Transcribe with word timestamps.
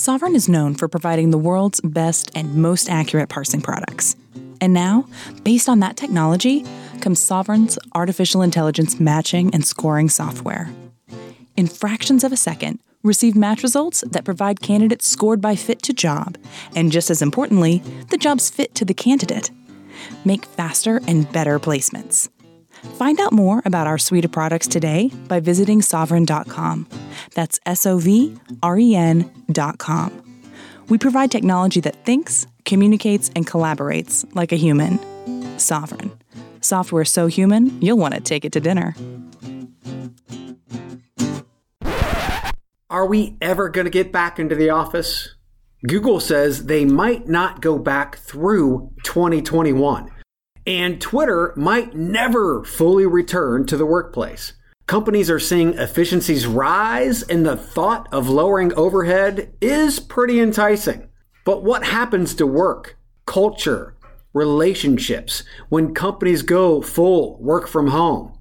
Sovren 0.00 0.34
is 0.34 0.48
known 0.48 0.74
for 0.74 0.88
providing 0.88 1.30
the 1.30 1.36
world's 1.36 1.78
best 1.82 2.30
and 2.34 2.54
most 2.54 2.88
accurate 2.88 3.28
parsing 3.28 3.60
products. 3.60 4.16
And 4.58 4.72
now, 4.72 5.04
based 5.44 5.68
on 5.68 5.80
that 5.80 5.98
technology, 5.98 6.64
comes 7.02 7.20
Sovren's 7.20 7.78
artificial 7.94 8.40
intelligence 8.40 8.98
matching 8.98 9.50
and 9.52 9.62
scoring 9.62 10.08
software. 10.08 10.70
In 11.54 11.66
fractions 11.66 12.24
of 12.24 12.32
a 12.32 12.38
second, 12.38 12.78
receive 13.02 13.36
match 13.36 13.62
results 13.62 14.02
that 14.10 14.24
provide 14.24 14.62
candidates 14.62 15.06
scored 15.06 15.42
by 15.42 15.54
fit 15.54 15.82
to 15.82 15.92
job, 15.92 16.38
and 16.74 16.90
just 16.90 17.10
as 17.10 17.20
importantly, 17.20 17.82
the 18.08 18.16
job's 18.16 18.48
fit 18.48 18.74
to 18.76 18.86
the 18.86 18.94
candidate. 18.94 19.50
Make 20.24 20.46
faster 20.46 21.02
and 21.06 21.30
better 21.30 21.60
placements. 21.60 22.30
Find 22.98 23.20
out 23.20 23.32
more 23.32 23.62
about 23.64 23.86
our 23.86 23.98
suite 23.98 24.24
of 24.24 24.32
products 24.32 24.66
today 24.66 25.10
by 25.28 25.40
visiting 25.40 25.80
sovren.com. 25.80 26.88
That's 27.34 27.60
S 27.66 27.86
O 27.86 27.98
V 27.98 28.36
R 28.62 28.78
E 28.78 28.94
N.com. 28.94 30.22
We 30.88 30.98
provide 30.98 31.30
technology 31.30 31.80
that 31.80 32.04
thinks, 32.04 32.46
communicates, 32.64 33.30
and 33.36 33.46
collaborates 33.46 34.26
like 34.34 34.52
a 34.52 34.56
human. 34.56 34.98
Sovren. 35.56 36.10
Software 36.60 37.04
so 37.04 37.26
human, 37.26 37.80
you'll 37.80 37.98
want 37.98 38.14
to 38.14 38.20
take 38.20 38.44
it 38.44 38.52
to 38.52 38.60
dinner. 38.60 38.94
Are 42.90 43.06
we 43.06 43.36
ever 43.40 43.68
going 43.68 43.84
to 43.84 43.90
get 43.90 44.10
back 44.10 44.38
into 44.40 44.56
the 44.56 44.70
office? 44.70 45.36
Google 45.86 46.18
says 46.18 46.66
they 46.66 46.84
might 46.84 47.28
not 47.28 47.60
go 47.60 47.78
back 47.78 48.18
through 48.18 48.90
2021. 49.04 50.10
And 50.66 51.00
Twitter 51.00 51.52
might 51.56 51.94
never 51.94 52.64
fully 52.64 53.06
return 53.06 53.66
to 53.66 53.76
the 53.76 53.86
workplace. 53.86 54.52
Companies 54.86 55.30
are 55.30 55.38
seeing 55.38 55.74
efficiencies 55.74 56.46
rise, 56.46 57.22
and 57.22 57.46
the 57.46 57.56
thought 57.56 58.08
of 58.12 58.28
lowering 58.28 58.74
overhead 58.74 59.54
is 59.60 60.00
pretty 60.00 60.40
enticing. 60.40 61.08
But 61.44 61.62
what 61.62 61.84
happens 61.84 62.34
to 62.34 62.46
work, 62.46 62.98
culture, 63.24 63.96
relationships 64.32 65.44
when 65.68 65.94
companies 65.94 66.42
go 66.42 66.82
full 66.82 67.38
work 67.40 67.68
from 67.68 67.88
home? 67.88 68.36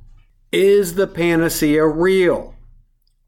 Is 0.51 0.95
the 0.95 1.07
panacea 1.07 1.85
real? 1.85 2.55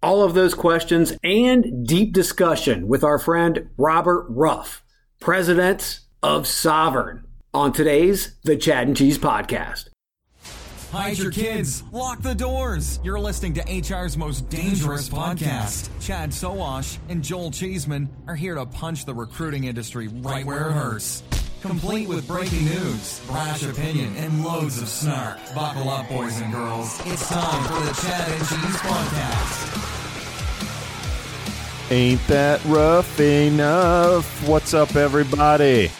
All 0.03 0.23
of 0.23 0.33
those 0.33 0.55
questions 0.55 1.13
and 1.23 1.87
deep 1.87 2.13
discussion 2.13 2.87
with 2.87 3.03
our 3.03 3.19
friend 3.19 3.69
Robert 3.77 4.25
Ruff, 4.29 4.83
president 5.19 5.99
of 6.23 6.45
Sovren, 6.45 7.21
on 7.53 7.73
today's 7.73 8.35
The 8.43 8.55
Chad 8.55 8.87
and 8.87 8.95
Cheese 8.95 9.17
Podcast. 9.17 9.89
Hide 10.91 11.17
your 11.17 11.31
kids. 11.31 11.83
Lock 11.91 12.21
the 12.21 12.35
doors. 12.35 12.99
You're 13.03 13.19
listening 13.19 13.53
to 13.53 13.61
HR's 13.61 14.17
most 14.17 14.49
dangerous 14.49 15.07
podcast. 15.07 15.89
Chad 16.01 16.31
Sowash 16.31 16.97
and 17.07 17.23
Joel 17.23 17.51
Cheeseman 17.51 18.09
are 18.27 18.35
here 18.35 18.55
to 18.55 18.65
punch 18.65 19.05
the 19.05 19.13
recruiting 19.13 19.65
industry 19.65 20.09
right 20.09 20.45
where 20.45 20.69
it 20.69 20.73
hurts. 20.73 21.23
Complete 21.61 22.09
with 22.09 22.27
breaking 22.27 22.65
news, 22.65 23.21
brash 23.27 23.63
opinion, 23.63 24.13
and 24.17 24.43
loads 24.43 24.81
of 24.81 24.87
snark. 24.89 25.37
Buckle 25.53 25.89
up, 25.89 26.09
boys 26.09 26.41
and 26.41 26.51
girls. 26.51 26.99
It's 27.05 27.29
time 27.29 27.63
for 27.65 27.79
the 27.85 27.93
Chad 28.01 28.31
and 28.31 28.39
Cheese 28.39 28.77
Podcast. 28.81 29.77
Ain't 31.91 32.27
that 32.27 32.63
rough 32.65 33.19
enough? 33.19 34.47
What's 34.47 34.73
up, 34.73 34.95
everybody? 34.95 35.91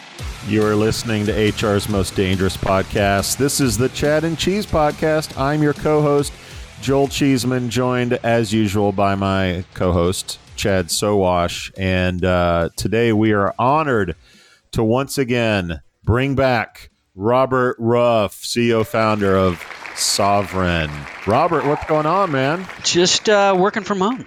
You 0.48 0.66
are 0.66 0.74
listening 0.74 1.24
to 1.26 1.52
HR's 1.52 1.88
Most 1.88 2.16
Dangerous 2.16 2.56
Podcast. 2.56 3.36
This 3.36 3.60
is 3.60 3.78
the 3.78 3.88
Chad 3.90 4.24
and 4.24 4.36
Cheese 4.36 4.66
Podcast. 4.66 5.38
I'm 5.38 5.62
your 5.62 5.72
co 5.72 6.02
host, 6.02 6.32
Joel 6.80 7.06
Cheeseman, 7.06 7.70
joined 7.70 8.14
as 8.24 8.52
usual 8.52 8.90
by 8.90 9.14
my 9.14 9.64
co 9.74 9.92
host, 9.92 10.40
Chad 10.56 10.86
Sowash. 10.88 11.72
And 11.78 12.24
uh, 12.24 12.70
today 12.76 13.12
we 13.12 13.32
are 13.32 13.54
honored 13.56 14.16
to 14.72 14.82
once 14.82 15.16
again 15.16 15.80
bring 16.02 16.34
back 16.34 16.90
Robert 17.14 17.76
Ruff, 17.78 18.34
CEO 18.34 18.84
founder 18.84 19.36
of 19.36 19.60
Sovren. 19.94 20.90
Robert, 21.26 21.64
what's 21.66 21.84
going 21.84 22.06
on, 22.06 22.32
man? 22.32 22.66
Just 22.82 23.28
uh, 23.28 23.54
working 23.56 23.84
from 23.84 24.00
home, 24.00 24.26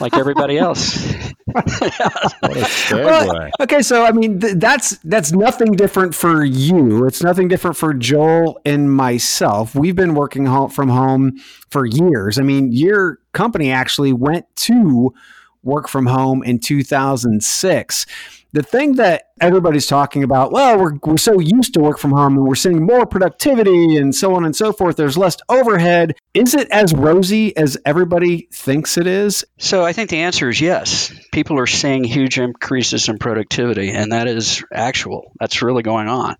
like 0.00 0.14
everybody 0.16 0.58
else. 0.58 1.12
What 1.54 2.56
a. 2.56 2.68
Well, 2.90 3.50
okay, 3.60 3.82
so 3.82 4.04
I 4.04 4.10
mean 4.12 4.40
th- 4.40 4.54
that's 4.56 4.96
that's 4.98 5.32
nothing 5.32 5.72
different 5.72 6.14
for 6.14 6.44
you. 6.44 7.06
It's 7.06 7.22
nothing 7.22 7.48
different 7.48 7.76
for 7.76 7.94
Joel 7.94 8.60
and 8.64 8.90
myself. 8.92 9.74
We've 9.74 9.94
been 9.94 10.14
working 10.14 10.46
home, 10.46 10.70
from 10.70 10.88
home 10.88 11.38
for 11.70 11.86
years. 11.86 12.38
I 12.38 12.42
mean, 12.42 12.72
your 12.72 13.18
company 13.32 13.70
actually 13.70 14.12
went 14.12 14.46
to 14.56 15.14
work 15.62 15.88
from 15.88 16.06
home 16.06 16.42
in 16.42 16.58
2006. 16.58 18.06
The 18.54 18.62
thing 18.62 18.94
that 18.94 19.24
everybody's 19.40 19.88
talking 19.88 20.22
about, 20.22 20.52
well, 20.52 20.78
we're, 20.78 20.92
we're 21.02 21.16
so 21.16 21.40
used 21.40 21.74
to 21.74 21.80
work 21.80 21.98
from 21.98 22.12
home 22.12 22.36
and 22.36 22.46
we're 22.46 22.54
seeing 22.54 22.86
more 22.86 23.04
productivity 23.04 23.96
and 23.96 24.14
so 24.14 24.36
on 24.36 24.44
and 24.44 24.54
so 24.54 24.72
forth. 24.72 24.94
There's 24.94 25.18
less 25.18 25.36
overhead. 25.48 26.14
Is 26.34 26.54
it 26.54 26.68
as 26.70 26.94
rosy 26.94 27.56
as 27.56 27.76
everybody 27.84 28.46
thinks 28.52 28.96
it 28.96 29.08
is? 29.08 29.44
So 29.58 29.84
I 29.84 29.92
think 29.92 30.10
the 30.10 30.20
answer 30.20 30.48
is 30.48 30.60
yes. 30.60 31.12
People 31.32 31.58
are 31.58 31.66
seeing 31.66 32.04
huge 32.04 32.38
increases 32.38 33.08
in 33.08 33.18
productivity, 33.18 33.90
and 33.90 34.12
that 34.12 34.28
is 34.28 34.62
actual. 34.72 35.32
That's 35.40 35.60
really 35.60 35.82
going 35.82 36.06
on. 36.06 36.36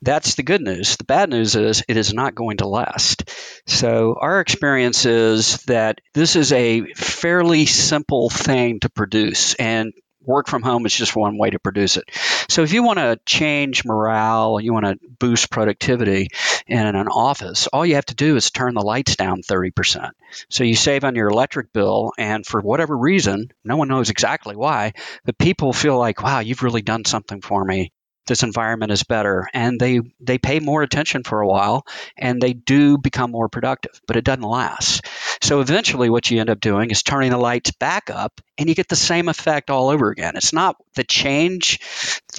That's 0.00 0.36
the 0.36 0.42
good 0.42 0.62
news. 0.62 0.96
The 0.96 1.04
bad 1.04 1.28
news 1.28 1.56
is 1.56 1.84
it 1.86 1.98
is 1.98 2.14
not 2.14 2.34
going 2.34 2.56
to 2.58 2.68
last. 2.68 3.28
So 3.66 4.16
our 4.18 4.40
experience 4.40 5.04
is 5.04 5.58
that 5.64 6.00
this 6.14 6.36
is 6.36 6.52
a 6.52 6.94
fairly 6.94 7.66
simple 7.66 8.30
thing 8.30 8.80
to 8.80 8.88
produce, 8.88 9.52
and 9.56 9.92
work 10.30 10.48
from 10.48 10.62
home 10.62 10.86
is 10.86 10.94
just 10.94 11.16
one 11.16 11.36
way 11.36 11.50
to 11.50 11.58
produce 11.58 11.96
it. 11.96 12.04
So 12.48 12.62
if 12.62 12.72
you 12.72 12.82
want 12.82 12.98
to 12.98 13.18
change 13.26 13.84
morale, 13.84 14.60
you 14.60 14.72
want 14.72 14.86
to 14.86 14.98
boost 15.18 15.50
productivity 15.50 16.28
in 16.66 16.86
an 16.86 17.08
office, 17.08 17.66
all 17.66 17.84
you 17.84 17.96
have 17.96 18.06
to 18.06 18.14
do 18.14 18.36
is 18.36 18.50
turn 18.50 18.74
the 18.74 18.80
lights 18.80 19.16
down 19.16 19.42
30%. 19.42 20.12
So 20.48 20.64
you 20.64 20.74
save 20.74 21.04
on 21.04 21.16
your 21.16 21.28
electric 21.28 21.72
bill, 21.72 22.12
and 22.16 22.46
for 22.46 22.60
whatever 22.60 22.96
reason, 22.96 23.50
no 23.64 23.76
one 23.76 23.88
knows 23.88 24.10
exactly 24.10 24.56
why, 24.56 24.92
but 25.24 25.36
people 25.38 25.72
feel 25.72 25.98
like, 25.98 26.22
wow, 26.22 26.38
you've 26.38 26.62
really 26.62 26.82
done 26.82 27.04
something 27.04 27.40
for 27.40 27.64
me 27.64 27.92
this 28.30 28.42
environment 28.44 28.92
is 28.92 29.02
better 29.02 29.48
and 29.52 29.80
they 29.80 30.00
they 30.20 30.38
pay 30.38 30.60
more 30.60 30.82
attention 30.82 31.24
for 31.24 31.40
a 31.40 31.46
while 31.48 31.84
and 32.16 32.40
they 32.40 32.52
do 32.52 32.96
become 32.96 33.32
more 33.32 33.48
productive 33.48 34.00
but 34.06 34.16
it 34.16 34.24
doesn't 34.24 34.42
last 34.42 35.04
so 35.40 35.60
eventually 35.60 36.10
what 36.10 36.30
you 36.30 36.40
end 36.40 36.50
up 36.50 36.60
doing 36.60 36.90
is 36.90 37.02
turning 37.02 37.30
the 37.30 37.38
lights 37.38 37.70
back 37.72 38.10
up 38.10 38.40
and 38.58 38.68
you 38.68 38.74
get 38.74 38.88
the 38.88 38.96
same 38.96 39.28
effect 39.28 39.70
all 39.70 39.88
over 39.88 40.10
again. 40.10 40.36
It's 40.36 40.52
not 40.52 40.76
the 40.94 41.04
change 41.04 41.80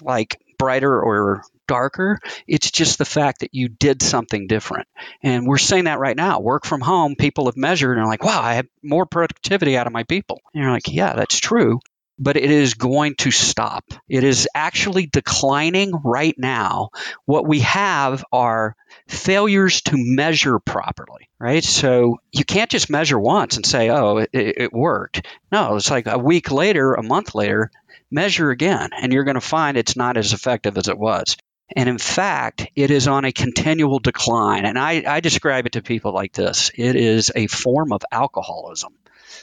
like 0.01 0.39
brighter 0.57 1.01
or 1.01 1.44
darker. 1.67 2.19
It's 2.47 2.69
just 2.69 2.97
the 2.97 3.06
fact 3.06 3.39
that 3.39 3.53
you 3.53 3.69
did 3.69 4.01
something 4.01 4.47
different. 4.47 4.88
And 5.23 5.47
we're 5.47 5.57
seeing 5.57 5.85
that 5.85 6.00
right 6.00 6.16
now. 6.16 6.39
Work 6.39 6.66
from 6.66 6.81
home 6.81 7.16
people 7.16 7.45
have 7.45 7.57
measured 7.57 7.97
and 7.97 8.06
are 8.06 8.09
like 8.09 8.23
wow 8.23 8.41
i 8.41 8.56
have 8.56 8.67
more 8.84 9.06
productivity 9.06 9.78
out 9.78 9.88
of 9.88 9.94
my 9.94 10.03
people. 10.03 10.41
And 10.53 10.63
you're 10.63 10.72
like 10.72 10.91
yeah 10.91 11.13
that's 11.16 11.39
true 11.39 11.79
but 12.20 12.38
it 12.38 12.52
is 12.52 12.76
going 12.76 13.16
to 13.16 13.32
stop. 13.32 13.84
It 14.08 14.24
is 14.24 14.48
actually 14.54 15.08
declining 15.08 15.92
right 16.04 16.36
now. 16.38 16.90
What 17.26 17.48
we 17.48 17.60
have 17.62 18.24
are 18.32 18.76
failures 19.08 19.82
to 19.84 19.96
measure 19.98 20.60
properly, 20.60 21.30
right? 21.40 21.64
So 21.64 22.20
you 22.32 22.46
can't 22.46 22.70
just 22.70 22.90
measure 22.90 23.20
once 23.20 23.56
and 23.56 23.66
say, 23.66 23.90
oh, 23.90 24.18
it, 24.18 24.30
it 24.34 24.74
worked. 24.74 25.26
No, 25.52 25.76
it's 25.76 25.92
like 25.92 26.08
a 26.08 26.18
week 26.20 26.52
later, 26.52 26.94
a 26.94 27.04
month 27.04 27.34
later, 27.34 27.72
measure 28.12 28.52
again, 28.52 28.90
and 28.94 29.12
you're 29.12 29.24
going 29.24 29.36
to 29.36 29.42
find 29.42 29.78
it's 29.78 29.96
not 29.96 30.18
as 30.18 30.34
effective 30.34 30.78
as 30.78 30.88
it 30.88 30.98
was. 30.98 31.38
And 31.76 31.90
in 31.90 31.98
fact, 31.98 32.68
it 32.76 32.92
is 32.92 33.08
on 33.08 33.26
a 33.26 33.32
continual 33.32 34.00
decline. 34.00 34.66
And 34.66 34.78
I, 34.78 35.04
I 35.08 35.20
describe 35.20 35.66
it 35.66 35.74
to 35.74 35.82
people 35.82 36.14
like 36.14 36.34
this 36.34 36.72
it 36.76 36.96
is 36.96 37.32
a 37.36 37.48
form 37.48 37.92
of 37.92 38.02
alcoholism. 38.12 38.94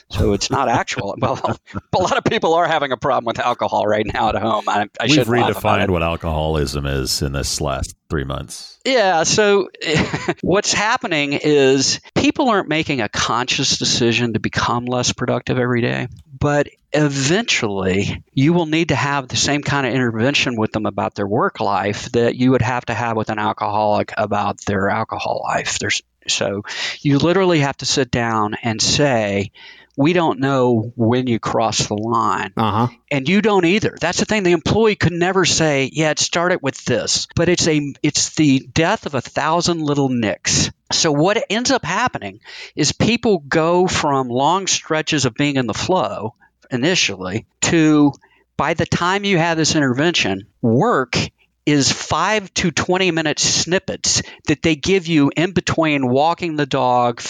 So 0.09 0.33
it's 0.33 0.49
not 0.49 0.69
actual. 0.69 1.15
well, 1.19 1.39
a 1.93 1.97
lot 1.97 2.17
of 2.17 2.23
people 2.23 2.53
are 2.55 2.67
having 2.67 2.91
a 2.91 2.97
problem 2.97 3.25
with 3.25 3.39
alcohol 3.39 3.85
right 3.85 4.05
now 4.11 4.29
at 4.29 4.35
home. 4.35 4.67
I, 4.67 4.87
I 4.99 5.05
We've 5.07 5.25
redefined 5.25 5.89
what 5.89 6.03
alcoholism 6.03 6.85
is 6.85 7.21
in 7.21 7.33
this 7.33 7.61
last 7.61 7.95
three 8.09 8.23
months. 8.23 8.79
Yeah. 8.85 9.23
So 9.23 9.69
what's 10.41 10.73
happening 10.73 11.33
is 11.33 11.99
people 12.15 12.49
aren't 12.49 12.67
making 12.67 13.01
a 13.01 13.09
conscious 13.09 13.77
decision 13.77 14.33
to 14.33 14.39
become 14.39 14.85
less 14.85 15.13
productive 15.13 15.57
every 15.57 15.81
day, 15.81 16.07
but 16.39 16.69
eventually 16.91 18.23
you 18.33 18.53
will 18.53 18.65
need 18.65 18.89
to 18.89 18.95
have 18.95 19.27
the 19.27 19.35
same 19.35 19.61
kind 19.61 19.85
of 19.85 19.93
intervention 19.93 20.55
with 20.55 20.71
them 20.71 20.85
about 20.85 21.13
their 21.13 21.27
work 21.27 21.59
life 21.59 22.11
that 22.13 22.35
you 22.35 22.51
would 22.51 22.63
have 22.63 22.85
to 22.85 22.93
have 22.93 23.15
with 23.15 23.29
an 23.29 23.37
alcoholic 23.37 24.11
about 24.17 24.59
their 24.65 24.89
alcohol 24.89 25.41
life. 25.43 25.77
There's 25.79 26.01
so 26.27 26.63
you 27.01 27.17
literally 27.17 27.59
have 27.59 27.77
to 27.77 27.85
sit 27.85 28.11
down 28.11 28.55
and 28.61 28.81
say, 28.81 29.51
we 29.99 30.13
don't 30.13 30.39
know 30.39 30.93
when 30.95 31.27
you 31.27 31.39
cross 31.39 31.87
the 31.87 31.93
line. 31.93 32.53
Uh 32.55 32.87
huh. 32.87 32.95
And 33.11 33.27
you 33.27 33.41
don't 33.41 33.65
either. 33.65 33.97
That's 33.99 34.19
the 34.19 34.25
thing. 34.25 34.43
The 34.43 34.53
employee 34.53 34.95
could 34.95 35.11
never 35.11 35.43
say, 35.43 35.89
"Yeah, 35.91 36.11
it 36.11 36.19
started 36.19 36.59
with 36.61 36.85
this," 36.85 37.27
but 37.35 37.49
it's 37.49 37.67
a 37.67 37.93
it's 38.01 38.33
the 38.35 38.59
death 38.73 39.05
of 39.05 39.13
a 39.13 39.19
thousand 39.21 39.81
little 39.81 40.07
nicks. 40.07 40.71
So 40.93 41.11
what 41.11 41.43
ends 41.49 41.69
up 41.69 41.83
happening 41.83 42.39
is 42.77 42.93
people 42.93 43.39
go 43.39 43.87
from 43.87 44.29
long 44.29 44.67
stretches 44.67 45.25
of 45.25 45.35
being 45.35 45.57
in 45.57 45.67
the 45.67 45.73
flow 45.73 46.33
initially 46.71 47.45
to 47.63 48.13
by 48.55 48.75
the 48.75 48.85
time 48.85 49.25
you 49.25 49.37
have 49.37 49.57
this 49.57 49.75
intervention, 49.75 50.47
work 50.61 51.17
is 51.65 51.91
five 51.91 52.53
to 52.55 52.71
20 52.71 53.11
minute 53.11 53.37
snippets 53.37 54.23
that 54.47 54.61
they 54.61 54.75
give 54.75 55.07
you 55.07 55.29
in 55.35 55.51
between 55.51 56.07
walking 56.07 56.55
the 56.55 56.65
dog, 56.65 57.21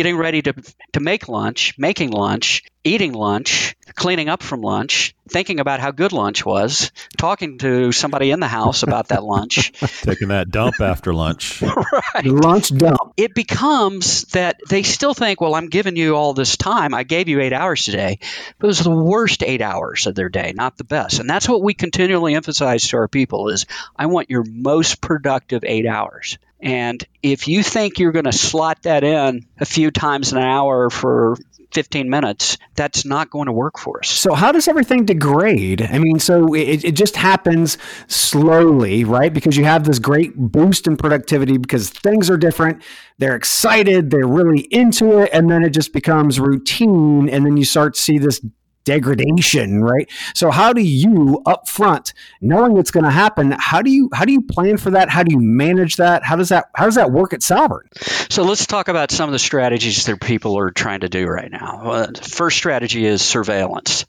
getting 0.00 0.16
ready 0.16 0.40
to, 0.40 0.54
to 0.94 1.00
make 1.00 1.28
lunch, 1.28 1.74
making 1.76 2.08
lunch, 2.10 2.62
eating 2.84 3.12
lunch, 3.12 3.76
cleaning 3.94 4.28
up 4.28 4.42
from 4.42 4.62
lunch, 4.62 5.14
thinking 5.28 5.60
about 5.60 5.80
how 5.80 5.90
good 5.90 6.12
lunch 6.12 6.44
was, 6.44 6.90
talking 7.16 7.58
to 7.58 7.92
somebody 7.92 8.30
in 8.30 8.40
the 8.40 8.48
house 8.48 8.82
about 8.82 9.08
that 9.08 9.22
lunch, 9.22 9.72
taking 10.02 10.28
that 10.28 10.50
dump 10.50 10.80
after 10.80 11.12
lunch. 11.12 11.62
right. 12.14 12.24
Lunch 12.24 12.74
dump. 12.74 13.12
It 13.16 13.34
becomes 13.34 14.22
that 14.32 14.60
they 14.68 14.82
still 14.82 15.14
think, 15.14 15.40
well, 15.40 15.54
I'm 15.54 15.68
giving 15.68 15.96
you 15.96 16.16
all 16.16 16.32
this 16.32 16.56
time. 16.56 16.94
I 16.94 17.02
gave 17.02 17.28
you 17.28 17.40
eight 17.40 17.52
hours 17.52 17.84
today. 17.84 18.18
But 18.58 18.66
it 18.66 18.68
was 18.68 18.80
the 18.80 18.90
worst 18.90 19.42
eight 19.42 19.62
hours 19.62 20.06
of 20.06 20.14
their 20.14 20.28
day, 20.28 20.52
not 20.54 20.76
the 20.76 20.84
best. 20.84 21.20
And 21.20 21.28
that's 21.28 21.48
what 21.48 21.62
we 21.62 21.74
continually 21.74 22.34
emphasize 22.34 22.88
to 22.88 22.96
our 22.96 23.08
people 23.08 23.48
is 23.48 23.66
I 23.96 24.06
want 24.06 24.30
your 24.30 24.44
most 24.44 25.00
productive 25.00 25.64
eight 25.64 25.86
hours. 25.86 26.38
And 26.62 27.02
if 27.22 27.48
you 27.48 27.62
think 27.62 27.98
you're 27.98 28.12
going 28.12 28.26
to 28.26 28.32
slot 28.32 28.82
that 28.82 29.02
in 29.02 29.46
a 29.58 29.64
few 29.64 29.90
times 29.90 30.32
an 30.32 30.38
hour 30.38 30.90
for 30.90 31.36
15 31.72 32.08
minutes, 32.10 32.58
that's 32.74 33.04
not 33.04 33.30
going 33.30 33.46
to 33.46 33.52
work 33.52 33.78
for 33.78 34.00
us. 34.00 34.08
So, 34.08 34.34
how 34.34 34.52
does 34.52 34.68
everything 34.68 35.04
degrade? 35.04 35.82
I 35.82 35.98
mean, 35.98 36.18
so 36.18 36.54
it, 36.54 36.84
it 36.84 36.92
just 36.92 37.16
happens 37.16 37.78
slowly, 38.06 39.04
right? 39.04 39.32
Because 39.32 39.56
you 39.56 39.64
have 39.64 39.84
this 39.84 39.98
great 39.98 40.36
boost 40.36 40.86
in 40.86 40.96
productivity 40.96 41.58
because 41.58 41.90
things 41.90 42.30
are 42.30 42.36
different. 42.36 42.82
They're 43.18 43.36
excited, 43.36 44.10
they're 44.10 44.26
really 44.26 44.60
into 44.70 45.18
it, 45.18 45.30
and 45.32 45.50
then 45.50 45.62
it 45.62 45.70
just 45.70 45.92
becomes 45.92 46.40
routine. 46.40 47.28
And 47.28 47.44
then 47.44 47.56
you 47.56 47.64
start 47.64 47.94
to 47.94 48.00
see 48.00 48.18
this 48.18 48.40
degradation, 48.84 49.82
right? 49.82 50.10
So 50.34 50.50
how 50.50 50.72
do 50.72 50.82
you 50.82 51.42
up 51.46 51.68
front, 51.68 52.12
knowing 52.40 52.76
it's 52.76 52.90
going 52.90 53.04
to 53.04 53.10
happen, 53.10 53.54
how 53.58 53.82
do 53.82 53.90
you 53.90 54.08
how 54.12 54.24
do 54.24 54.32
you 54.32 54.42
plan 54.42 54.76
for 54.76 54.92
that? 54.92 55.08
How 55.08 55.22
do 55.22 55.32
you 55.32 55.40
manage 55.40 55.96
that? 55.96 56.24
How 56.24 56.36
does 56.36 56.50
that 56.50 56.66
how 56.74 56.86
does 56.86 56.94
that 56.96 57.10
work 57.10 57.32
at 57.32 57.40
Sovren? 57.40 57.82
So 58.32 58.42
let's 58.42 58.66
talk 58.66 58.88
about 58.88 59.10
some 59.10 59.28
of 59.28 59.32
the 59.32 59.38
strategies 59.38 60.06
that 60.06 60.20
people 60.20 60.58
are 60.58 60.70
trying 60.70 61.00
to 61.00 61.08
do 61.08 61.26
right 61.26 61.50
now. 61.50 61.82
Well, 61.84 62.10
first 62.22 62.56
strategy 62.56 63.04
is 63.04 63.22
surveillance. 63.22 64.06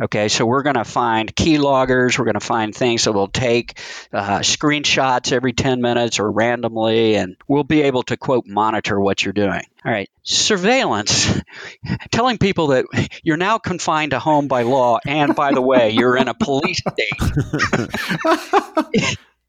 Okay, 0.00 0.28
so 0.28 0.46
we're 0.46 0.62
going 0.62 0.76
to 0.76 0.84
find 0.84 1.34
key 1.34 1.58
loggers. 1.58 2.18
We're 2.18 2.24
going 2.24 2.34
to 2.34 2.40
find 2.40 2.74
things 2.74 3.04
that 3.04 3.12
will 3.12 3.28
take 3.28 3.78
uh, 4.12 4.40
screenshots 4.40 5.32
every 5.32 5.52
10 5.52 5.80
minutes 5.80 6.18
or 6.18 6.30
randomly, 6.30 7.16
and 7.16 7.36
we'll 7.48 7.64
be 7.64 7.82
able 7.82 8.02
to 8.04 8.16
quote 8.16 8.46
monitor 8.46 8.98
what 8.98 9.24
you're 9.24 9.32
doing. 9.32 9.62
All 9.84 9.92
right, 9.92 10.08
surveillance, 10.24 11.40
telling 12.10 12.38
people 12.38 12.68
that 12.68 12.86
you're 13.22 13.36
now 13.36 13.58
confined 13.58 14.10
to 14.10 14.18
home 14.18 14.48
by 14.48 14.62
law, 14.62 14.98
and 15.06 15.36
by 15.36 15.52
the 15.52 15.62
way, 15.62 15.90
you're 15.90 16.16
in 16.16 16.28
a 16.28 16.34
police 16.34 16.80
state. 16.80 17.18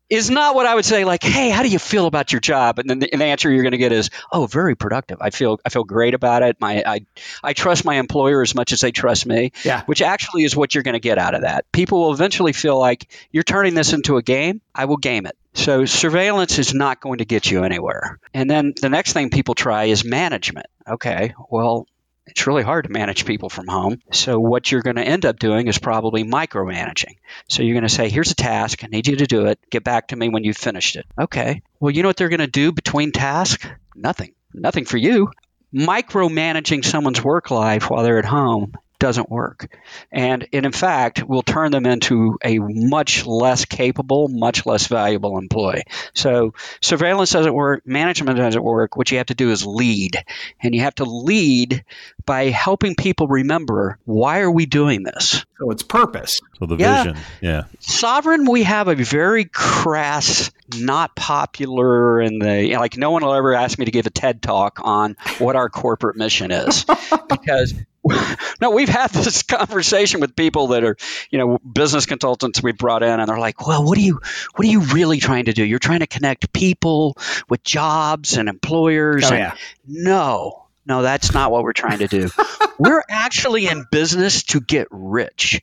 is 0.10 0.30
not 0.30 0.54
what 0.54 0.66
I 0.66 0.76
would 0.76 0.86
say. 0.86 1.04
Like, 1.04 1.24
hey, 1.24 1.50
how 1.50 1.64
do 1.64 1.70
you 1.70 1.80
feel 1.80 2.06
about 2.06 2.32
your 2.32 2.40
job? 2.40 2.80
And 2.80 2.90
then 2.90 3.00
the, 3.00 3.10
the 3.12 3.24
answer 3.24 3.50
you're 3.50 3.64
going 3.64 3.72
to 3.72 3.78
get 3.78 3.92
is, 3.92 4.10
oh, 4.32 4.46
very 4.46 4.76
productive. 4.76 5.18
I 5.22 5.32
feel 5.32 5.60
I 5.66 5.70
feel 5.70 5.84
great 5.84 6.14
about 6.14 6.44
it. 6.44 6.58
My 6.60 6.84
I 6.86 7.06
I 7.44 7.54
trust 7.54 7.86
my 7.86 7.96
employer 7.96 8.42
as 8.42 8.54
much 8.54 8.72
as 8.72 8.82
they 8.82 8.92
trust 8.92 9.26
me. 9.26 9.52
Yeah. 9.64 9.84
Which 9.86 10.02
actually 10.02 10.44
is 10.44 10.56
what 10.56 10.76
you're 10.76 10.84
going 10.84 10.94
to 10.94 11.00
get 11.00 11.18
out 11.18 11.34
of 11.34 11.42
that. 11.42 11.72
People 11.72 12.02
will 12.02 12.14
eventually 12.14 12.54
feel 12.54 12.78
like 12.80 13.12
you're 13.32 13.44
turning 13.44 13.74
this 13.74 13.94
into 13.94 14.18
a 14.18 14.22
game. 14.22 14.62
I 14.74 14.86
will 14.86 14.98
game 14.98 15.26
it. 15.26 15.36
So 15.56 15.86
surveillance 15.86 16.60
is 16.60 16.74
not 16.74 17.00
going 17.00 17.20
to 17.20 17.26
get 17.26 17.50
you 17.50 17.64
anywhere. 17.64 18.20
And 18.34 18.50
then 18.50 18.74
the 18.80 18.90
next 18.90 19.14
thing 19.14 19.30
people 19.30 19.56
try 19.56 19.86
is 19.86 20.06
management. 20.06 20.68
Okay, 20.88 21.34
well, 21.50 21.88
it's 22.28 22.46
really 22.46 22.64
hard 22.64 22.86
to 22.86 22.92
manage 22.92 23.26
people 23.26 23.50
from 23.50 23.68
home. 23.68 24.00
So 24.12 24.40
what 24.40 24.72
you're 24.72 24.82
going 24.82 24.98
to 24.98 25.04
end 25.04 25.26
up 25.26 25.40
doing 25.40 25.68
is 25.68 25.78
probably 25.78 26.24
micromanaging. 26.24 27.18
So 27.48 27.64
you're 27.64 27.76
going 27.76 27.88
to 27.88 27.90
say, 27.90 28.10
here's 28.10 28.32
a 28.32 28.36
task. 28.36 28.84
I 28.84 28.88
need 28.88 29.08
you 29.08 29.16
to 29.18 29.28
do 29.28 29.46
it. 29.46 29.60
Get 29.70 29.84
back 29.84 30.10
to 30.10 30.16
me 30.16 30.30
when 30.30 30.44
you've 30.44 30.58
finished 30.58 30.96
it. 30.96 31.06
Okay. 31.20 31.62
Well, 31.80 31.92
you 31.92 32.04
know 32.04 32.10
what 32.10 32.18
they're 32.18 32.30
going 32.30 32.40
to 32.40 32.48
do 32.48 32.72
between 32.72 33.12
tasks? 33.12 33.66
Nothing. 33.96 34.34
Nothing 34.54 34.86
for 34.86 34.98
you. 34.98 35.32
Micromanaging 35.74 36.84
someone's 36.84 37.24
work 37.24 37.52
life 37.52 37.90
while 37.90 38.04
they're 38.04 38.20
at 38.20 38.26
home 38.26 38.74
doesn't 39.00 39.30
work. 39.30 39.76
And, 40.12 40.48
and 40.54 40.66
in 40.66 40.72
fact, 40.72 41.24
will 41.24 41.42
turn 41.42 41.72
them 41.72 41.86
into 41.86 42.38
a 42.44 42.60
much 42.60 43.26
less 43.26 43.66
capable, 43.66 44.28
much 44.28 44.66
less 44.66 44.88
valuable 44.88 45.38
employee. 45.38 45.84
So 46.14 46.54
surveillance 46.82 47.32
doesn't 47.32 47.54
work, 47.54 47.86
management 47.86 48.38
doesn't 48.38 48.64
work. 48.64 48.96
What 48.96 49.12
you 49.12 49.18
have 49.18 49.28
to 49.28 49.36
do 49.36 49.52
is 49.52 49.66
lead. 49.66 50.24
And 50.62 50.74
you 50.74 50.82
have 50.82 50.96
to 50.96 51.06
lead 51.06 51.84
by 52.26 52.46
helping 52.46 52.96
people 52.96 53.28
remember 53.28 54.00
why 54.06 54.40
are 54.40 54.52
we 54.52 54.66
doing 54.66 55.04
this? 55.04 55.46
So 55.60 55.72
it's 55.72 55.84
purpose. 55.84 56.42
So 56.60 56.66
the 56.66 56.78
yeah. 56.78 57.04
vision. 57.04 57.24
Yeah. 57.42 57.64
Sovren, 57.80 58.50
we 58.50 58.64
have 58.64 58.88
a 58.88 58.96
very 58.96 59.46
crass, 59.46 60.52
not 60.76 61.16
popular 61.16 62.22
in 62.22 62.40
the 62.40 62.66
you 62.66 62.74
know, 62.74 62.80
like 62.80 62.98
no 62.98 63.12
one 63.12 63.24
will 63.24 63.34
ever 63.34 63.54
ask 63.54 63.78
me 63.78 63.86
to 63.86 63.92
give 63.92 64.06
a 64.06 64.10
TED 64.10 64.42
talk 64.42 64.80
on 64.84 65.16
what 65.38 65.56
our 65.56 65.70
corporate 65.70 66.18
mission 66.18 66.52
is. 66.52 66.86
because 67.30 67.74
no, 68.62 68.72
we've 68.72 68.90
had 68.90 69.10
this 69.12 69.44
conversation 69.44 70.20
with 70.20 70.36
people 70.36 70.68
that 70.68 70.84
are, 70.84 70.98
you 71.32 71.40
know, 71.40 71.58
business 71.60 72.06
consultants 72.06 72.62
we 72.62 72.72
brought 72.72 73.04
in, 73.04 73.20
and 73.20 73.28
they're 73.28 73.40
like, 73.40 73.66
"Well, 73.66 73.84
what 73.84 73.98
are 73.98 74.02
you, 74.02 74.22
what 74.56 74.66
are 74.66 74.70
you 74.70 74.82
really 74.82 75.20
trying 75.20 75.46
to 75.46 75.54
do? 75.54 75.64
You're 75.64 75.80
trying 75.80 76.00
to 76.00 76.08
connect 76.08 76.54
people 76.54 77.18
with 77.50 77.64
jobs 77.64 78.38
and 78.38 78.48
employers." 78.48 79.24
Oh, 79.26 79.34
and 79.34 79.38
yeah. 79.38 79.56
No, 79.88 80.66
no, 80.86 81.02
that's 81.02 81.34
not 81.34 81.52
what 81.52 81.64
we're 81.64 81.74
trying 81.74 82.00
to 82.00 82.08
do. 82.08 82.30
we're 82.78 83.04
actually 83.10 83.68
in 83.68 83.86
business 83.92 84.44
to 84.44 84.62
get 84.62 84.88
rich. 84.92 85.62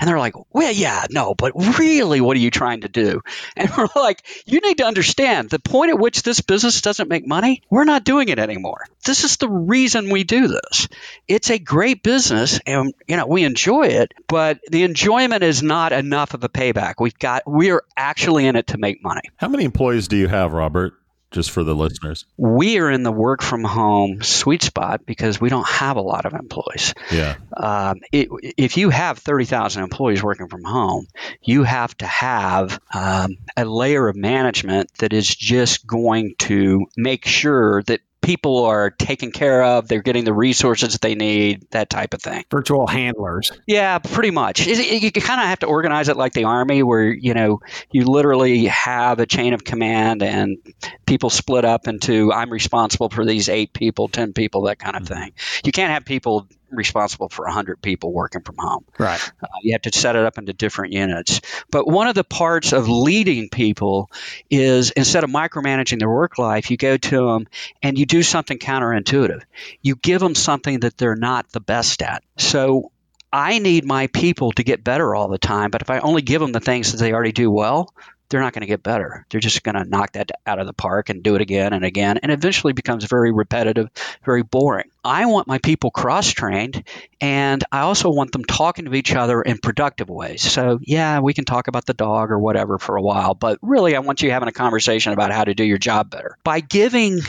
And 0.00 0.08
they're 0.08 0.18
like, 0.18 0.34
well, 0.50 0.72
yeah, 0.72 1.04
no, 1.10 1.34
but 1.34 1.52
really, 1.78 2.22
what 2.22 2.34
are 2.36 2.40
you 2.40 2.50
trying 2.50 2.80
to 2.80 2.88
do? 2.88 3.20
And 3.54 3.70
we're 3.76 3.88
like, 3.94 4.26
you 4.46 4.60
need 4.60 4.78
to 4.78 4.86
understand 4.86 5.50
the 5.50 5.58
point 5.58 5.90
at 5.90 5.98
which 5.98 6.22
this 6.22 6.40
business 6.40 6.80
doesn't 6.80 7.08
make 7.08 7.26
money, 7.26 7.62
we're 7.68 7.84
not 7.84 8.02
doing 8.02 8.30
it 8.30 8.38
anymore. 8.38 8.86
This 9.04 9.24
is 9.24 9.36
the 9.36 9.48
reason 9.48 10.08
we 10.08 10.24
do 10.24 10.48
this. 10.48 10.88
It's 11.28 11.50
a 11.50 11.58
great 11.58 12.02
business 12.02 12.60
and, 12.66 12.94
you 13.06 13.16
know, 13.16 13.26
we 13.26 13.44
enjoy 13.44 13.88
it, 13.88 14.12
but 14.26 14.60
the 14.70 14.84
enjoyment 14.84 15.42
is 15.42 15.62
not 15.62 15.92
enough 15.92 16.32
of 16.32 16.42
a 16.44 16.48
payback. 16.48 16.94
We've 16.98 17.18
got, 17.18 17.42
we 17.46 17.70
are 17.70 17.84
actually 17.94 18.46
in 18.46 18.56
it 18.56 18.68
to 18.68 18.78
make 18.78 19.02
money. 19.02 19.22
How 19.36 19.48
many 19.48 19.64
employees 19.64 20.08
do 20.08 20.16
you 20.16 20.28
have, 20.28 20.54
Robert? 20.54 20.94
Just 21.30 21.50
for 21.50 21.64
the 21.64 21.74
listeners? 21.74 22.26
We 22.36 22.78
are 22.78 22.90
in 22.90 23.02
the 23.02 23.12
work 23.12 23.42
from 23.42 23.64
home 23.64 24.22
sweet 24.22 24.62
spot 24.62 25.06
because 25.06 25.40
we 25.40 25.48
don't 25.48 25.66
have 25.66 25.96
a 25.96 26.02
lot 26.02 26.26
of 26.26 26.34
employees. 26.34 26.94
Yeah. 27.10 27.36
Um, 27.56 28.00
it, 28.12 28.28
if 28.56 28.76
you 28.76 28.90
have 28.90 29.18
30,000 29.18 29.82
employees 29.82 30.22
working 30.22 30.48
from 30.48 30.64
home, 30.64 31.06
you 31.42 31.62
have 31.62 31.96
to 31.98 32.06
have 32.06 32.80
um, 32.92 33.36
a 33.56 33.64
layer 33.64 34.08
of 34.08 34.16
management 34.16 34.92
that 34.98 35.12
is 35.12 35.28
just 35.28 35.86
going 35.86 36.34
to 36.40 36.86
make 36.96 37.26
sure 37.26 37.82
that 37.84 38.00
people 38.20 38.64
are 38.64 38.90
taken 38.90 39.32
care 39.32 39.62
of, 39.62 39.88
they're 39.88 40.02
getting 40.02 40.24
the 40.24 40.32
resources 40.32 40.92
that 40.92 41.00
they 41.00 41.14
need, 41.14 41.66
that 41.70 41.88
type 41.90 42.14
of 42.14 42.22
thing. 42.22 42.44
Virtual 42.50 42.86
handlers. 42.86 43.50
Yeah, 43.66 43.98
pretty 43.98 44.30
much. 44.30 44.66
It, 44.66 44.78
it, 44.78 45.02
you 45.02 45.22
kind 45.22 45.40
of 45.40 45.46
have 45.46 45.60
to 45.60 45.66
organize 45.66 46.08
it 46.08 46.16
like 46.16 46.32
the 46.32 46.44
army, 46.44 46.82
where 46.82 47.04
you 47.04 47.34
know 47.34 47.60
you 47.90 48.04
literally 48.04 48.66
have 48.66 49.20
a 49.20 49.26
chain 49.26 49.54
of 49.54 49.64
command, 49.64 50.22
and 50.22 50.58
people 51.06 51.30
split 51.30 51.64
up 51.64 51.88
into 51.88 52.32
I'm 52.32 52.50
responsible 52.50 53.08
for 53.08 53.24
these 53.24 53.48
eight 53.48 53.72
people, 53.72 54.08
ten 54.08 54.32
people, 54.32 54.62
that 54.62 54.78
kind 54.78 54.96
of 54.96 55.02
mm-hmm. 55.02 55.14
thing. 55.14 55.32
You 55.64 55.72
can't 55.72 55.92
have 55.92 56.04
people 56.04 56.46
responsible 56.76 57.28
for 57.28 57.44
100 57.44 57.80
people 57.82 58.12
working 58.12 58.42
from 58.42 58.56
home. 58.58 58.84
Right. 58.98 59.20
Uh, 59.42 59.46
you 59.62 59.72
have 59.72 59.82
to 59.82 59.92
set 59.92 60.16
it 60.16 60.24
up 60.24 60.38
into 60.38 60.52
different 60.52 60.92
units. 60.92 61.40
But 61.70 61.86
one 61.86 62.08
of 62.08 62.14
the 62.14 62.24
parts 62.24 62.72
of 62.72 62.88
leading 62.88 63.48
people 63.48 64.10
is 64.48 64.90
instead 64.90 65.24
of 65.24 65.30
micromanaging 65.30 65.98
their 65.98 66.10
work 66.10 66.38
life, 66.38 66.70
you 66.70 66.76
go 66.76 66.96
to 66.96 67.26
them 67.26 67.48
and 67.82 67.98
you 67.98 68.06
do 68.06 68.22
something 68.22 68.58
counterintuitive. 68.58 69.42
You 69.82 69.96
give 69.96 70.20
them 70.20 70.34
something 70.34 70.80
that 70.80 70.96
they're 70.96 71.16
not 71.16 71.50
the 71.50 71.60
best 71.60 72.02
at. 72.02 72.22
So 72.36 72.92
I 73.32 73.58
need 73.58 73.84
my 73.84 74.08
people 74.08 74.52
to 74.52 74.64
get 74.64 74.82
better 74.82 75.14
all 75.14 75.28
the 75.28 75.38
time, 75.38 75.70
but 75.70 75.82
if 75.82 75.90
I 75.90 76.00
only 76.00 76.22
give 76.22 76.40
them 76.40 76.52
the 76.52 76.60
things 76.60 76.92
that 76.92 76.98
they 76.98 77.12
already 77.12 77.32
do 77.32 77.50
well, 77.50 77.94
they're 78.30 78.40
not 78.40 78.52
going 78.52 78.62
to 78.62 78.66
get 78.66 78.82
better. 78.82 79.26
They're 79.28 79.40
just 79.40 79.62
going 79.62 79.74
to 79.74 79.84
knock 79.84 80.12
that 80.12 80.30
out 80.46 80.58
of 80.58 80.66
the 80.66 80.72
park 80.72 81.10
and 81.10 81.22
do 81.22 81.34
it 81.34 81.42
again 81.42 81.72
and 81.72 81.84
again, 81.84 82.18
and 82.22 82.32
eventually 82.32 82.72
becomes 82.72 83.04
very 83.04 83.32
repetitive, 83.32 83.90
very 84.24 84.42
boring. 84.42 84.90
I 85.04 85.26
want 85.26 85.48
my 85.48 85.58
people 85.58 85.90
cross 85.90 86.30
trained, 86.30 86.84
and 87.20 87.62
I 87.72 87.80
also 87.80 88.10
want 88.10 88.32
them 88.32 88.44
talking 88.44 88.84
to 88.84 88.94
each 88.94 89.14
other 89.14 89.42
in 89.42 89.58
productive 89.58 90.08
ways. 90.08 90.42
So, 90.42 90.78
yeah, 90.82 91.20
we 91.20 91.34
can 91.34 91.44
talk 91.44 91.68
about 91.68 91.86
the 91.86 91.94
dog 91.94 92.30
or 92.30 92.38
whatever 92.38 92.78
for 92.78 92.96
a 92.96 93.02
while, 93.02 93.34
but 93.34 93.58
really, 93.62 93.96
I 93.96 94.00
want 94.00 94.22
you 94.22 94.30
having 94.30 94.48
a 94.48 94.52
conversation 94.52 95.12
about 95.12 95.32
how 95.32 95.44
to 95.44 95.54
do 95.54 95.64
your 95.64 95.78
job 95.78 96.10
better. 96.10 96.38
By 96.44 96.60
giving 96.60 97.20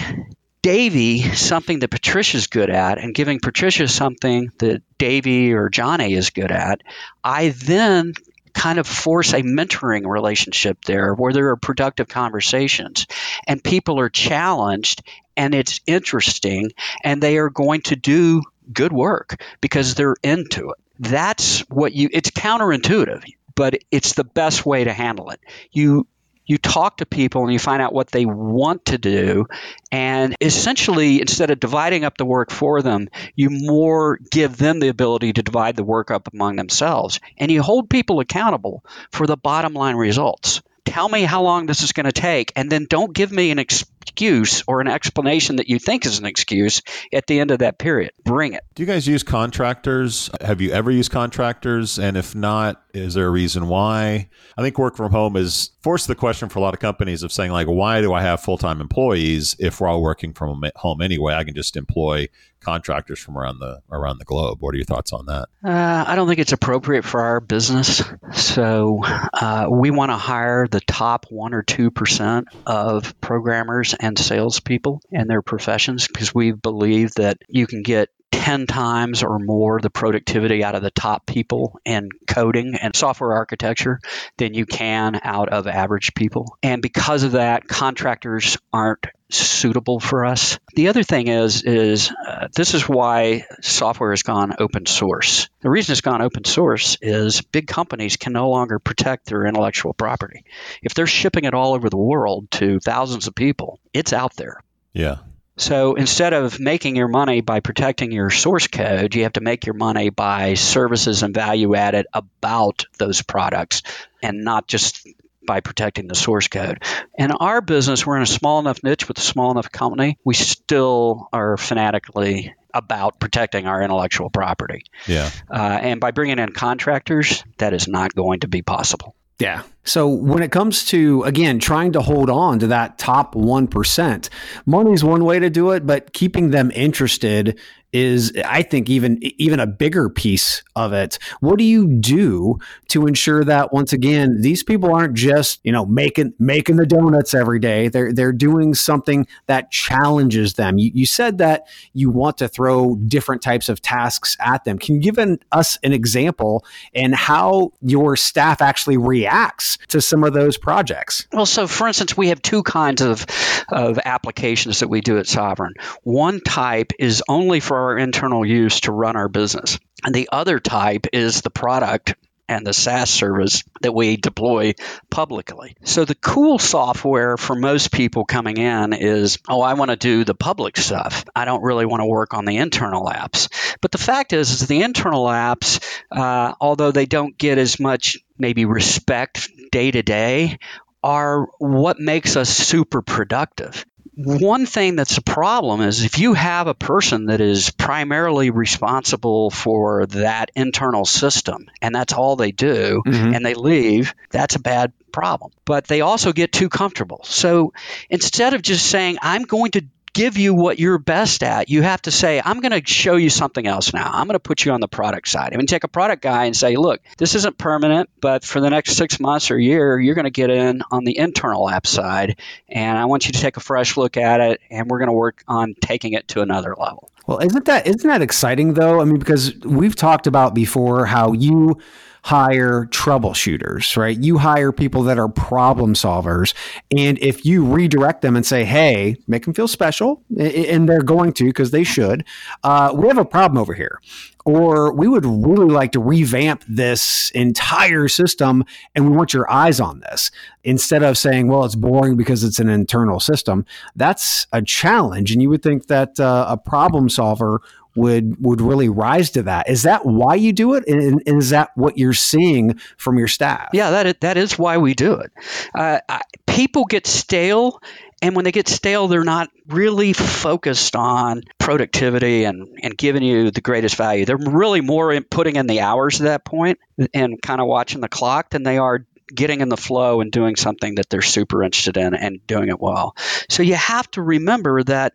Davy 0.61 1.21
something 1.33 1.79
that 1.79 1.89
Patricia's 1.89 2.45
good 2.45 2.69
at 2.69 2.99
and 2.99 3.15
giving 3.15 3.39
Patricia 3.39 3.87
something 3.87 4.51
that 4.59 4.83
Davy 4.99 5.53
or 5.53 5.69
Johnny 5.69 6.13
is 6.13 6.29
good 6.29 6.51
at, 6.51 6.81
I 7.23 7.49
then 7.49 8.13
kind 8.53 8.79
of 8.79 8.87
force 8.87 9.33
a 9.33 9.41
mentoring 9.41 10.05
relationship 10.05 10.83
there 10.85 11.13
where 11.13 11.33
there 11.33 11.49
are 11.49 11.57
productive 11.57 12.07
conversations 12.07 13.07
and 13.47 13.63
people 13.63 13.99
are 13.99 14.09
challenged 14.09 15.03
and 15.37 15.55
it's 15.55 15.79
interesting 15.87 16.71
and 17.03 17.21
they 17.21 17.37
are 17.37 17.49
going 17.49 17.81
to 17.81 17.95
do 17.95 18.41
good 18.71 18.91
work 18.91 19.41
because 19.61 19.95
they're 19.95 20.15
into 20.23 20.71
it. 20.71 20.77
that's 20.99 21.61
what 21.61 21.93
you, 21.93 22.09
it's 22.11 22.31
counterintuitive, 22.31 23.23
but 23.55 23.75
it's 23.89 24.13
the 24.13 24.23
best 24.23 24.65
way 24.65 24.83
to 24.83 24.93
handle 24.93 25.31
it. 25.31 25.39
You, 25.71 26.07
you 26.45 26.57
talk 26.57 26.97
to 26.97 27.05
people 27.05 27.43
and 27.43 27.53
you 27.53 27.59
find 27.59 27.81
out 27.81 27.93
what 27.93 28.09
they 28.11 28.25
want 28.25 28.85
to 28.85 28.97
do. 28.97 29.47
And 29.91 30.35
essentially 30.41 31.21
instead 31.21 31.51
of 31.51 31.59
dividing 31.59 32.03
up 32.03 32.17
the 32.17 32.25
work 32.25 32.51
for 32.51 32.81
them 32.81 33.09
you 33.35 33.49
more 33.49 34.19
give 34.31 34.57
them 34.57 34.79
the 34.79 34.87
ability 34.87 35.33
to 35.33 35.43
divide 35.43 35.75
the 35.75 35.83
work 35.83 36.11
up 36.11 36.29
among 36.33 36.55
themselves. 36.55 37.19
And 37.37 37.51
you 37.51 37.61
hold 37.61 37.89
people 37.89 38.19
accountable 38.19 38.83
for 39.11 39.27
the 39.27 39.37
bottom 39.37 39.73
line 39.73 39.95
results. 39.95 40.61
Tell 40.85 41.07
me 41.07 41.23
how 41.23 41.43
long 41.43 41.67
this 41.67 41.83
is 41.83 41.91
going 41.91 42.05
to 42.05 42.11
take 42.11 42.51
and 42.55 42.71
then 42.71 42.87
don't 42.89 43.13
give 43.13 43.31
me 43.31 43.51
an 43.51 43.59
excuse 44.01 44.63
or 44.67 44.81
an 44.81 44.87
explanation 44.87 45.57
that 45.57 45.69
you 45.69 45.79
think 45.79 46.05
is 46.05 46.19
an 46.19 46.25
excuse 46.25 46.81
at 47.13 47.27
the 47.27 47.39
end 47.39 47.51
of 47.51 47.59
that 47.59 47.77
period 47.77 48.11
bring 48.23 48.53
it 48.53 48.63
do 48.75 48.83
you 48.83 48.87
guys 48.87 49.07
use 49.07 49.23
contractors 49.23 50.29
have 50.41 50.61
you 50.61 50.71
ever 50.71 50.91
used 50.91 51.11
contractors 51.11 51.99
and 51.99 52.17
if 52.17 52.35
not 52.35 52.83
is 52.93 53.13
there 53.13 53.27
a 53.27 53.29
reason 53.29 53.67
why 53.67 54.27
i 54.57 54.61
think 54.61 54.77
work 54.77 54.95
from 54.95 55.11
home 55.11 55.35
is 55.35 55.71
forced 55.81 56.07
the 56.07 56.15
question 56.15 56.49
for 56.49 56.59
a 56.59 56.61
lot 56.61 56.73
of 56.73 56.79
companies 56.79 57.23
of 57.23 57.31
saying 57.31 57.51
like 57.51 57.67
why 57.67 58.01
do 58.01 58.13
i 58.13 58.21
have 58.21 58.41
full-time 58.41 58.81
employees 58.81 59.55
if 59.59 59.79
we're 59.79 59.87
all 59.87 60.01
working 60.01 60.33
from 60.33 60.63
home 60.75 61.01
anyway 61.01 61.33
i 61.33 61.43
can 61.43 61.53
just 61.53 61.77
employ 61.77 62.27
contractors 62.61 63.19
from 63.19 63.37
around 63.37 63.59
the 63.59 63.81
around 63.91 64.19
the 64.19 64.25
globe. 64.25 64.61
What 64.61 64.73
are 64.73 64.77
your 64.77 64.85
thoughts 64.85 65.11
on 65.11 65.25
that? 65.25 65.49
Uh, 65.63 66.05
I 66.07 66.15
don't 66.15 66.27
think 66.27 66.39
it's 66.39 66.53
appropriate 66.53 67.03
for 67.03 67.21
our 67.21 67.39
business. 67.39 68.03
So 68.33 69.01
uh, 69.03 69.67
we 69.69 69.91
want 69.91 70.11
to 70.11 70.17
hire 70.17 70.67
the 70.67 70.79
top 70.79 71.25
one 71.29 71.53
or 71.53 71.63
two 71.63 71.91
percent 71.91 72.47
of 72.65 73.19
programmers 73.19 73.90
and 73.99 74.17
salespeople 74.17 75.01
and 75.11 75.29
their 75.29 75.41
professions 75.41 76.07
because 76.07 76.33
we 76.33 76.51
believe 76.51 77.11
that 77.15 77.37
you 77.47 77.67
can 77.67 77.81
get 77.81 78.09
10 78.31 78.65
times 78.65 79.23
or 79.23 79.39
more 79.39 79.79
the 79.81 79.89
productivity 79.89 80.63
out 80.63 80.75
of 80.75 80.81
the 80.81 80.91
top 80.91 81.25
people 81.25 81.79
in 81.85 82.09
coding 82.27 82.75
and 82.75 82.95
software 82.95 83.33
architecture 83.33 83.99
than 84.37 84.53
you 84.53 84.65
can 84.65 85.19
out 85.23 85.49
of 85.49 85.67
average 85.67 86.13
people. 86.15 86.57
And 86.63 86.81
because 86.81 87.23
of 87.23 87.33
that, 87.33 87.67
contractors 87.67 88.57
aren't 88.71 89.05
suitable 89.29 89.99
for 89.99 90.25
us. 90.25 90.59
The 90.75 90.89
other 90.89 91.03
thing 91.03 91.27
is 91.27 91.63
is 91.63 92.11
uh, 92.11 92.47
this 92.53 92.73
is 92.73 92.87
why 92.87 93.45
software 93.61 94.11
has 94.11 94.23
gone 94.23 94.55
open 94.59 94.85
source. 94.85 95.49
The 95.61 95.69
reason 95.69 95.93
it's 95.93 96.01
gone 96.01 96.21
open 96.21 96.43
source 96.43 96.97
is 97.01 97.41
big 97.41 97.67
companies 97.67 98.17
can 98.17 98.33
no 98.33 98.49
longer 98.49 98.79
protect 98.79 99.27
their 99.27 99.45
intellectual 99.45 99.93
property. 99.93 100.43
If 100.81 100.93
they're 100.93 101.07
shipping 101.07 101.45
it 101.45 101.53
all 101.53 101.73
over 101.73 101.89
the 101.89 101.97
world 101.97 102.51
to 102.51 102.79
thousands 102.79 103.27
of 103.27 103.35
people, 103.35 103.79
it's 103.93 104.13
out 104.13 104.35
there. 104.35 104.59
Yeah. 104.93 105.17
So 105.57 105.95
instead 105.95 106.33
of 106.33 106.59
making 106.59 106.95
your 106.95 107.07
money 107.07 107.41
by 107.41 107.59
protecting 107.59 108.11
your 108.11 108.29
source 108.29 108.67
code, 108.67 109.13
you 109.15 109.23
have 109.23 109.33
to 109.33 109.41
make 109.41 109.65
your 109.65 109.75
money 109.75 110.09
by 110.09 110.53
services 110.55 111.23
and 111.23 111.33
value 111.33 111.75
added 111.75 112.07
about 112.13 112.85
those 112.97 113.21
products 113.21 113.83
and 114.23 114.43
not 114.43 114.67
just 114.67 115.07
by 115.45 115.59
protecting 115.59 116.07
the 116.07 116.15
source 116.15 116.47
code. 116.47 116.83
In 117.17 117.31
our 117.31 117.61
business, 117.61 118.05
we're 118.05 118.17
in 118.17 118.21
a 118.21 118.27
small 118.27 118.59
enough 118.59 118.83
niche 118.83 119.07
with 119.07 119.17
a 119.17 119.21
small 119.21 119.51
enough 119.51 119.71
company, 119.71 120.17
we 120.23 120.33
still 120.33 121.27
are 121.33 121.57
fanatically 121.57 122.53
about 122.73 123.19
protecting 123.19 123.67
our 123.67 123.81
intellectual 123.81 124.29
property. 124.29 124.85
Yeah. 125.07 125.29
Uh, 125.49 125.79
and 125.81 125.99
by 125.99 126.11
bringing 126.11 126.39
in 126.39 126.51
contractors, 126.53 127.43
that 127.57 127.73
is 127.73 127.87
not 127.87 128.15
going 128.15 128.41
to 128.41 128.47
be 128.47 128.61
possible. 128.61 129.15
Yeah. 129.41 129.63
So 129.83 130.07
when 130.07 130.43
it 130.43 130.51
comes 130.51 130.85
to 130.85 131.23
again 131.23 131.59
trying 131.59 131.93
to 131.93 132.01
hold 132.01 132.29
on 132.29 132.59
to 132.59 132.67
that 132.67 132.97
top 132.97 133.33
1%, 133.33 134.29
money 134.65 134.93
is 134.93 135.03
one 135.03 135.25
way 135.25 135.39
to 135.39 135.49
do 135.49 135.71
it, 135.71 135.85
but 135.87 136.13
keeping 136.13 136.51
them 136.51 136.71
interested 136.75 137.59
is 137.93 138.31
I 138.45 138.61
think 138.61 138.89
even 138.89 139.19
even 139.21 139.59
a 139.59 139.67
bigger 139.67 140.09
piece 140.09 140.63
of 140.75 140.93
it. 140.93 141.19
What 141.39 141.57
do 141.57 141.63
you 141.63 141.87
do 141.87 142.59
to 142.89 143.05
ensure 143.07 143.43
that 143.43 143.73
once 143.73 143.93
again 143.93 144.41
these 144.41 144.63
people 144.63 144.93
aren't 144.93 145.13
just, 145.13 145.59
you 145.63 145.71
know, 145.71 145.85
making 145.85 146.33
making 146.39 146.77
the 146.77 146.85
donuts 146.85 147.33
every 147.33 147.59
day. 147.59 147.87
They're 147.87 148.13
they're 148.13 148.31
doing 148.31 148.73
something 148.73 149.27
that 149.47 149.71
challenges 149.71 150.53
them. 150.53 150.77
You, 150.77 150.91
you 150.93 151.05
said 151.05 151.37
that 151.39 151.67
you 151.93 152.09
want 152.09 152.37
to 152.37 152.47
throw 152.47 152.95
different 152.95 153.41
types 153.41 153.69
of 153.69 153.81
tasks 153.81 154.37
at 154.39 154.63
them. 154.63 154.77
Can 154.77 154.95
you 154.95 155.01
give 155.01 155.17
an, 155.17 155.39
us 155.51 155.77
an 155.83 155.93
example 155.93 156.65
and 156.93 157.13
how 157.13 157.71
your 157.81 158.15
staff 158.15 158.61
actually 158.61 158.97
reacts 158.97 159.77
to 159.89 160.01
some 160.01 160.23
of 160.23 160.33
those 160.33 160.57
projects? 160.57 161.27
Well, 161.33 161.45
so 161.45 161.67
for 161.67 161.87
instance, 161.87 162.15
we 162.15 162.29
have 162.29 162.41
two 162.41 162.63
kinds 162.63 163.01
of 163.01 163.25
of 163.69 163.99
applications 164.03 164.79
that 164.79 164.87
we 164.87 165.01
do 165.01 165.17
at 165.17 165.25
Sovren. 165.25 165.71
One 166.03 166.39
type 166.41 166.93
is 166.99 167.23
only 167.27 167.59
for 167.59 167.80
our 167.81 167.97
internal 167.97 168.45
use 168.45 168.81
to 168.81 168.91
run 168.91 169.15
our 169.15 169.29
business. 169.29 169.79
And 170.03 170.13
the 170.13 170.29
other 170.31 170.59
type 170.59 171.07
is 171.13 171.41
the 171.41 171.49
product 171.49 172.15
and 172.51 172.67
the 172.67 172.73
SaaS 172.73 173.09
service 173.09 173.63
that 173.81 173.93
we 173.93 174.17
deploy 174.17 174.73
publicly. 175.09 175.77
So 175.85 176.03
the 176.03 176.15
cool 176.15 176.59
software 176.59 177.37
for 177.37 177.55
most 177.55 177.93
people 177.93 178.25
coming 178.25 178.57
in 178.57 178.91
is, 178.91 179.39
oh, 179.47 179.61
I 179.61 179.75
want 179.75 179.91
to 179.91 179.95
do 179.95 180.25
the 180.25 180.35
public 180.35 180.75
stuff. 180.75 181.23
I 181.33 181.45
don't 181.45 181.63
really 181.63 181.85
want 181.85 182.01
to 182.01 182.07
work 182.07 182.33
on 182.33 182.43
the 182.43 182.57
internal 182.57 183.05
apps. 183.05 183.47
But 183.79 183.91
the 183.91 183.97
fact 183.97 184.33
is, 184.33 184.51
is 184.51 184.67
the 184.67 184.81
internal 184.83 185.25
apps, 185.25 185.81
uh, 186.11 186.53
although 186.59 186.91
they 186.91 187.05
don't 187.05 187.37
get 187.37 187.57
as 187.57 187.79
much 187.79 188.17
maybe 188.37 188.65
respect 188.65 189.49
day 189.71 189.91
to 189.91 190.03
day, 190.03 190.59
are 191.03 191.47
what 191.57 191.99
makes 191.99 192.35
us 192.35 192.49
super 192.49 193.01
productive 193.01 193.85
one 194.25 194.65
thing 194.65 194.95
that's 194.95 195.17
a 195.17 195.21
problem 195.21 195.81
is 195.81 196.03
if 196.03 196.19
you 196.19 196.33
have 196.33 196.67
a 196.67 196.73
person 196.73 197.25
that 197.25 197.41
is 197.41 197.71
primarily 197.71 198.49
responsible 198.49 199.49
for 199.49 200.05
that 200.07 200.51
internal 200.55 201.05
system 201.05 201.69
and 201.81 201.93
that's 201.93 202.13
all 202.13 202.35
they 202.35 202.51
do 202.51 203.01
mm-hmm. 203.05 203.33
and 203.33 203.45
they 203.45 203.53
leave, 203.53 204.13
that's 204.29 204.55
a 204.55 204.59
bad 204.59 204.93
problem. 205.11 205.51
But 205.65 205.85
they 205.85 206.01
also 206.01 206.33
get 206.33 206.51
too 206.51 206.69
comfortable. 206.69 207.21
So 207.23 207.73
instead 208.09 208.53
of 208.53 208.61
just 208.61 208.85
saying, 208.85 209.17
I'm 209.21 209.43
going 209.43 209.71
to 209.71 209.85
give 210.13 210.37
you 210.37 210.53
what 210.53 210.79
you're 210.79 210.97
best 210.97 211.43
at. 211.43 211.69
You 211.69 211.81
have 211.81 212.01
to 212.03 212.11
say, 212.11 212.41
I'm 212.43 212.59
going 212.59 212.79
to 212.79 212.85
show 212.85 213.15
you 213.15 213.29
something 213.29 213.65
else 213.65 213.93
now. 213.93 214.09
I'm 214.11 214.27
going 214.27 214.35
to 214.35 214.39
put 214.39 214.65
you 214.65 214.71
on 214.71 214.81
the 214.81 214.87
product 214.87 215.27
side. 215.27 215.53
I 215.53 215.57
mean, 215.57 215.67
take 215.67 215.83
a 215.83 215.87
product 215.87 216.21
guy 216.21 216.45
and 216.45 216.55
say, 216.55 216.75
look, 216.75 217.01
this 217.17 217.35
isn't 217.35 217.57
permanent, 217.57 218.09
but 218.19 218.43
for 218.43 218.59
the 218.59 218.69
next 218.69 218.93
six 218.93 219.19
months 219.19 219.51
or 219.51 219.57
year, 219.57 219.99
you're 219.99 220.15
going 220.15 220.25
to 220.25 220.31
get 220.31 220.49
in 220.49 220.81
on 220.91 221.05
the 221.05 221.17
internal 221.17 221.69
app 221.69 221.87
side. 221.87 222.39
And 222.67 222.97
I 222.97 223.05
want 223.05 223.27
you 223.27 223.33
to 223.33 223.39
take 223.39 223.57
a 223.57 223.61
fresh 223.61 223.97
look 223.97 224.17
at 224.17 224.41
it, 224.41 224.61
and 224.69 224.89
we're 224.89 224.99
going 224.99 225.07
to 225.07 225.13
work 225.13 225.43
on 225.47 225.75
taking 225.79 226.13
it 226.13 226.27
to 226.29 226.41
another 226.41 226.75
level. 226.77 227.09
Well, 227.27 227.39
isn't 227.39 227.65
that 227.65 227.87
isn't 227.87 228.09
that 228.09 228.21
exciting 228.21 228.73
though? 228.73 228.99
I 228.99 229.05
mean, 229.05 229.19
because 229.19 229.55
we've 229.59 229.95
talked 229.95 230.27
about 230.27 230.53
before 230.53 231.05
how 231.05 231.33
you 231.33 231.77
hire 232.23 232.85
troubleshooters, 232.91 233.97
right? 233.97 234.17
You 234.17 234.37
hire 234.37 234.71
people 234.71 235.03
that 235.03 235.17
are 235.17 235.27
problem 235.27 235.93
solvers. 235.93 236.53
And 236.95 237.17
if 237.19 237.45
you 237.45 237.65
redirect 237.65 238.21
them 238.21 238.35
and 238.35 238.45
say, 238.45 238.63
hey, 238.63 239.17
make 239.27 239.45
them 239.45 239.53
feel 239.53 239.67
special, 239.67 240.21
and 240.37 240.87
they're 240.87 241.01
going 241.01 241.33
to 241.33 241.45
because 241.45 241.71
they 241.71 241.83
should, 241.83 242.23
uh, 242.63 242.93
we 242.95 243.07
have 243.07 243.17
a 243.17 243.25
problem 243.25 243.57
over 243.57 243.73
here. 243.73 243.99
Or 244.43 244.91
we 244.93 245.07
would 245.07 245.25
really 245.25 245.71
like 245.71 245.91
to 245.91 245.99
revamp 245.99 246.63
this 246.67 247.31
entire 247.35 248.07
system 248.07 248.65
and 248.95 249.09
we 249.09 249.15
want 249.15 249.35
your 249.35 249.49
eyes 249.51 249.79
on 249.79 249.99
this. 249.99 250.31
Instead 250.63 251.03
of 251.03 251.15
saying, 251.15 251.47
well, 251.47 251.63
it's 251.63 251.75
boring 251.75 252.17
because 252.17 252.43
it's 252.43 252.57
an 252.57 252.69
internal 252.69 253.19
system, 253.19 253.65
that's 253.95 254.47
a 254.51 254.63
challenge. 254.63 255.31
And 255.31 255.43
you 255.43 255.49
would 255.49 255.61
think 255.61 255.87
that 255.87 256.19
uh, 256.19 256.45
a 256.49 256.57
problem 256.57 257.07
solver 257.07 257.61
would 257.95 258.35
would 258.43 258.61
really 258.61 258.89
rise 258.89 259.31
to 259.31 259.43
that. 259.43 259.69
Is 259.69 259.83
that 259.83 260.05
why 260.05 260.35
you 260.35 260.53
do 260.53 260.75
it, 260.75 260.83
and, 260.87 261.21
and 261.25 261.37
is 261.41 261.49
that 261.49 261.71
what 261.75 261.97
you're 261.97 262.13
seeing 262.13 262.79
from 262.97 263.17
your 263.17 263.27
staff? 263.27 263.69
Yeah, 263.73 263.91
that 263.91 264.07
is, 264.07 264.13
that 264.21 264.37
is 264.37 264.57
why 264.57 264.77
we 264.77 264.93
do 264.93 265.15
it. 265.15 265.31
Uh, 265.75 265.99
I, 266.07 266.21
people 266.47 266.85
get 266.85 267.07
stale, 267.07 267.81
and 268.21 268.35
when 268.35 268.45
they 268.45 268.51
get 268.51 268.67
stale, 268.67 269.07
they're 269.07 269.23
not 269.23 269.49
really 269.67 270.13
focused 270.13 270.95
on 270.95 271.43
productivity 271.57 272.43
and, 272.43 272.79
and 272.83 272.97
giving 272.97 273.23
you 273.23 273.51
the 273.51 273.61
greatest 273.61 273.95
value. 273.95 274.25
They're 274.25 274.37
really 274.37 274.81
more 274.81 275.11
in 275.11 275.23
putting 275.23 275.55
in 275.55 275.67
the 275.67 275.81
hours 275.81 276.21
at 276.21 276.25
that 276.25 276.45
point 276.45 276.79
and 277.13 277.41
kind 277.41 277.61
of 277.61 277.67
watching 277.67 278.01
the 278.01 278.09
clock 278.09 278.51
than 278.51 278.63
they 278.63 278.77
are 278.77 279.05
getting 279.33 279.61
in 279.61 279.69
the 279.69 279.77
flow 279.77 280.21
and 280.21 280.31
doing 280.31 280.55
something 280.55 280.95
that 280.95 281.09
they're 281.09 281.21
super 281.21 281.63
interested 281.63 281.97
in 281.97 282.13
and 282.13 282.45
doing 282.47 282.69
it 282.69 282.79
well. 282.79 283.15
So 283.49 283.63
you 283.63 283.75
have 283.75 284.09
to 284.11 284.21
remember 284.21 284.83
that 284.83 285.13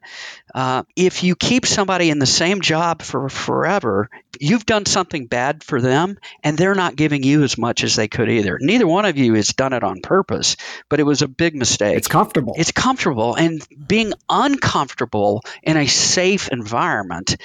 uh, 0.55 0.85
if 0.95 1.23
you 1.23 1.37
keep 1.37 1.67
somebody 1.67 2.11
in 2.11 2.19
the 2.19 2.27
same 2.27 2.61
job 2.61 3.03
for 3.03 3.29
forever, 3.29 4.09
you've 4.41 4.67
done 4.67 4.87
something 4.87 5.27
bad 5.27 5.63
for 5.63 5.81
them 5.81 6.19
and 6.43 6.57
they're 6.57 6.75
not 6.75 6.97
giving 6.97 7.23
you 7.23 7.43
as 7.43 7.59
much 7.59 7.85
as 7.85 7.97
they 7.97 8.09
could 8.09 8.31
either. 8.31 8.59
Neither 8.61 8.87
one 8.87 9.05
of 9.05 9.17
you 9.17 9.35
has 9.35 9.49
done 9.49 9.73
it 9.73 9.83
on 9.83 10.01
purpose, 10.01 10.57
but 10.89 11.01
it 11.01 11.05
was 11.05 11.23
a 11.23 11.29
big 11.29 11.55
mistake. 11.55 11.97
It's 11.97 12.09
comfortable. 12.09 12.55
It's 12.57 12.73
comfortable. 12.73 13.35
And 13.35 13.67
being 13.87 14.13
uncomfortable 14.29 15.43
in 15.63 15.77
a 15.77 15.87
safe 15.87 16.49
environment 16.49 17.37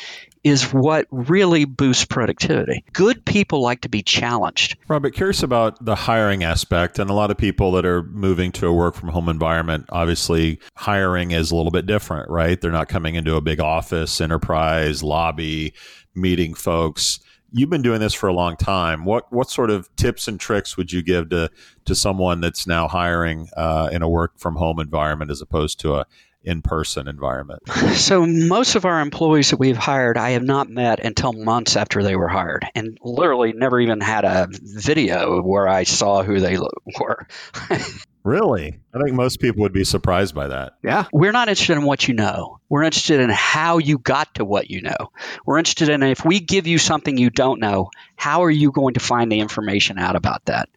is 0.44 0.74
what 0.74 1.06
really 1.12 1.66
boosts 1.66 2.06
productivity. 2.06 2.84
Good 2.94 3.24
people 3.26 3.62
like 3.62 3.82
to 3.82 3.90
be 3.90 4.02
challenged. 4.02 4.78
Robert, 4.88 5.14
curious 5.14 5.44
about 5.44 5.84
the 5.84 5.96
hiring 5.96 6.44
aspect. 6.44 6.98
And 6.98 7.10
a 7.10 7.14
lot 7.14 7.30
of 7.30 7.38
people 7.38 7.72
that 7.74 7.86
are 7.86 8.04
moving 8.04 8.52
to 8.54 8.68
a 8.68 8.74
work 8.74 8.96
from 8.96 9.10
home 9.10 9.30
environment, 9.30 9.86
obviously, 9.90 10.60
hiring 10.76 11.32
is 11.32 11.52
a 11.52 11.56
little 11.56 11.72
bit 11.72 11.86
different, 11.86 12.30
right? 12.30 12.60
They're 12.60 12.72
not 12.72 12.90
coming 12.90 13.16
into 13.16 13.36
a 13.36 13.42
big 13.42 13.60
office, 13.60 14.20
enterprise, 14.20 15.04
lobby, 15.04 15.74
meeting 16.16 16.54
folks. 16.54 17.20
you've 17.52 17.70
been 17.70 17.82
doing 17.82 18.00
this 18.00 18.14
for 18.14 18.28
a 18.28 18.34
long 18.34 18.56
time. 18.56 19.06
What 19.06 19.32
what 19.32 19.50
sort 19.50 19.70
of 19.70 19.94
tips 19.96 20.28
and 20.28 20.40
tricks 20.40 20.78
would 20.78 20.92
you 20.92 21.04
give 21.04 21.30
to 21.30 21.50
to 21.86 21.96
someone 21.96 22.42
that's 22.42 22.66
now 22.66 22.88
hiring 22.88 23.50
uh, 23.56 23.90
in 23.92 24.02
a 24.02 24.10
work 24.10 24.40
from 24.40 24.56
home 24.56 24.80
environment 24.80 25.32
as 25.32 25.42
opposed 25.42 25.80
to 25.82 25.96
a 25.96 26.06
in 26.44 26.62
person 26.62 27.08
environment? 27.08 27.62
So, 27.92 28.26
most 28.26 28.76
of 28.76 28.86
our 28.86 29.00
employees 29.02 29.52
that 29.52 29.58
we've 29.58 29.78
hired, 29.78 30.18
I 30.18 30.32
have 30.32 30.44
not 30.44 30.70
met 30.70 31.00
until 31.00 31.34
months 31.34 31.76
after 31.76 32.02
they 32.04 32.16
were 32.16 32.28
hired, 32.28 32.66
and 32.74 32.98
literally 33.04 33.54
never 33.54 33.80
even 33.80 34.02
had 34.02 34.26
a 34.26 34.48
video 34.52 35.42
where 35.42 35.68
I 35.68 35.84
saw 35.84 36.24
who 36.24 36.40
they 36.40 36.58
were. 37.00 37.28
Really? 38.24 38.80
I 38.94 39.00
think 39.00 39.16
most 39.16 39.40
people 39.40 39.62
would 39.64 39.74
be 39.74 39.84
surprised 39.84 40.36
by 40.36 40.48
that. 40.48 40.74
Yeah. 40.84 41.06
We're 41.12 41.32
not 41.32 41.50
interested 41.50 41.78
in 41.78 41.84
what 41.84 42.08
you 42.08 42.14
know. 42.14 42.60
We're 42.70 42.84
interested 42.84 43.20
in 43.20 43.30
how 43.30 43.80
you 43.80 43.98
got 43.98 44.36
to 44.36 44.46
what 44.46 44.70
you 44.70 44.82
know. 44.82 45.12
We're 45.46 45.58
interested 45.58 45.90
in 45.90 46.04
if 46.04 46.24
we 46.24 46.40
give 46.40 46.68
you 46.68 46.78
something 46.78 47.18
you 47.18 47.30
don't 47.30 47.60
know, 47.60 47.90
how 48.16 48.44
are 48.44 48.52
you 48.52 48.72
going 48.72 48.94
to 48.94 49.00
find 49.00 49.32
the 49.32 49.40
information 49.40 49.98
out 49.98 50.16
about 50.16 50.46
that? 50.46 50.70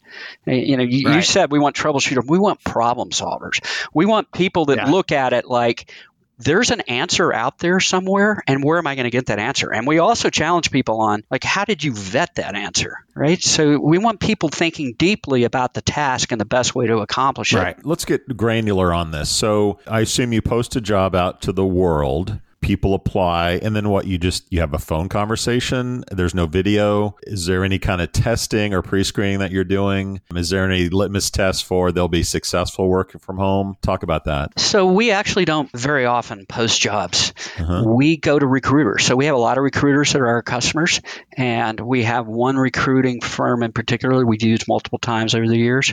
Eh, 0.46 0.54
you 0.54 0.76
know, 0.76 0.82
you, 0.82 1.08
right. 1.08 1.16
you 1.16 1.22
said 1.22 1.52
we 1.52 1.58
want 1.58 1.76
troubleshooters. 1.76 2.26
We 2.26 2.38
want 2.38 2.64
problem 2.64 3.10
solvers. 3.10 3.60
We 3.92 4.06
want 4.06 4.32
people 4.32 4.66
that 4.66 4.78
yeah. 4.78 4.90
look 4.90 5.12
at 5.12 5.32
it 5.32 5.44
like, 5.44 5.92
there's 6.38 6.70
an 6.70 6.82
answer 6.82 7.32
out 7.32 7.58
there 7.58 7.80
somewhere 7.80 8.42
and 8.46 8.62
where 8.62 8.78
am 8.78 8.86
i 8.86 8.94
going 8.94 9.04
to 9.04 9.10
get 9.10 9.26
that 9.26 9.38
answer? 9.38 9.72
And 9.72 9.86
we 9.86 9.98
also 9.98 10.30
challenge 10.30 10.70
people 10.70 11.00
on 11.00 11.24
like 11.30 11.44
how 11.44 11.64
did 11.64 11.82
you 11.84 11.92
vet 11.92 12.34
that 12.36 12.54
answer 12.54 13.04
right? 13.14 13.42
So 13.42 13.78
we 13.78 13.98
want 13.98 14.20
people 14.20 14.48
thinking 14.48 14.94
deeply 14.94 15.44
about 15.44 15.74
the 15.74 15.82
task 15.82 16.32
and 16.32 16.40
the 16.40 16.44
best 16.44 16.74
way 16.74 16.86
to 16.86 16.98
accomplish 16.98 17.52
it. 17.52 17.58
Right. 17.58 17.86
Let's 17.86 18.04
get 18.04 18.36
granular 18.36 18.92
on 18.92 19.10
this. 19.10 19.30
So 19.30 19.78
i 19.86 20.00
assume 20.00 20.32
you 20.32 20.42
post 20.42 20.76
a 20.76 20.80
job 20.80 21.14
out 21.14 21.42
to 21.42 21.52
the 21.52 21.64
world 21.64 22.40
people 22.64 22.94
apply 22.94 23.60
and 23.62 23.76
then 23.76 23.90
what 23.90 24.06
you 24.06 24.16
just 24.16 24.50
you 24.50 24.60
have 24.60 24.72
a 24.72 24.78
phone 24.78 25.10
conversation? 25.10 26.02
There's 26.10 26.34
no 26.34 26.46
video? 26.46 27.14
Is 27.24 27.44
there 27.44 27.62
any 27.62 27.78
kind 27.78 28.00
of 28.00 28.10
testing 28.10 28.72
or 28.72 28.80
pre-screening 28.80 29.40
that 29.40 29.50
you're 29.50 29.64
doing? 29.64 30.22
Is 30.34 30.48
there 30.48 30.64
any 30.64 30.88
litmus 30.88 31.30
test 31.30 31.64
for 31.64 31.92
they'll 31.92 32.08
be 32.08 32.22
successful 32.22 32.88
working 32.88 33.20
from 33.20 33.36
home? 33.36 33.76
Talk 33.82 34.02
about 34.02 34.24
that. 34.24 34.58
So 34.58 34.86
we 34.90 35.10
actually 35.10 35.44
don't 35.44 35.70
very 35.72 36.06
often 36.06 36.46
post 36.46 36.80
jobs. 36.80 37.34
Uh-huh. 37.58 37.84
we 37.86 38.16
go 38.16 38.38
to 38.38 38.46
recruiters. 38.46 39.04
So 39.04 39.14
we 39.14 39.26
have 39.26 39.34
a 39.34 39.38
lot 39.38 39.58
of 39.58 39.64
recruiters 39.64 40.14
that 40.14 40.22
are 40.22 40.26
our 40.26 40.42
customers 40.42 41.02
and 41.36 41.78
we 41.78 42.04
have 42.04 42.26
one 42.26 42.56
recruiting 42.56 43.20
firm 43.20 43.62
in 43.62 43.72
particular 43.72 44.24
we've 44.24 44.42
used 44.42 44.66
multiple 44.66 44.98
times 44.98 45.34
over 45.34 45.46
the 45.46 45.58
years. 45.58 45.92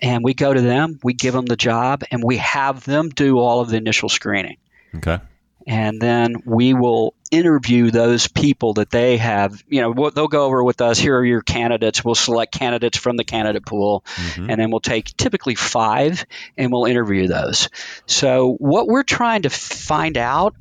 And 0.00 0.24
we 0.24 0.32
go 0.32 0.54
to 0.54 0.62
them 0.62 0.98
we 1.02 1.12
give 1.12 1.34
them 1.34 1.44
the 1.44 1.56
job 1.56 2.04
and 2.10 2.24
we 2.24 2.38
have 2.38 2.84
them 2.84 3.10
do 3.10 3.38
all 3.38 3.60
of 3.60 3.68
the 3.68 3.76
initial 3.76 4.08
screening. 4.08 4.56
Okay 4.96 5.18
and 5.66 6.00
then 6.00 6.36
we 6.44 6.74
will 6.74 7.14
interview 7.30 7.90
those 7.90 8.28
people 8.28 8.74
that 8.74 8.90
they 8.90 9.16
have. 9.16 9.62
You 9.68 9.80
know, 9.80 10.10
they'll 10.10 10.28
go 10.28 10.44
over 10.44 10.62
with 10.62 10.80
us. 10.80 10.98
Here 10.98 11.16
are 11.16 11.24
your 11.24 11.42
candidates. 11.42 12.04
We'll 12.04 12.14
select 12.14 12.52
candidates 12.52 12.96
from 12.96 13.16
the 13.16 13.24
candidate 13.24 13.66
pool, 13.66 14.04
mm-hmm. 14.14 14.50
and 14.50 14.60
then 14.60 14.70
we'll 14.70 14.80
take 14.80 15.16
typically 15.16 15.54
five, 15.56 16.24
and 16.56 16.70
we'll 16.70 16.84
interview 16.84 17.26
those. 17.26 17.68
So 18.06 18.54
what 18.58 18.86
we're 18.86 19.02
trying 19.02 19.42
to 19.42 19.50
find 19.50 20.16
out 20.16 20.54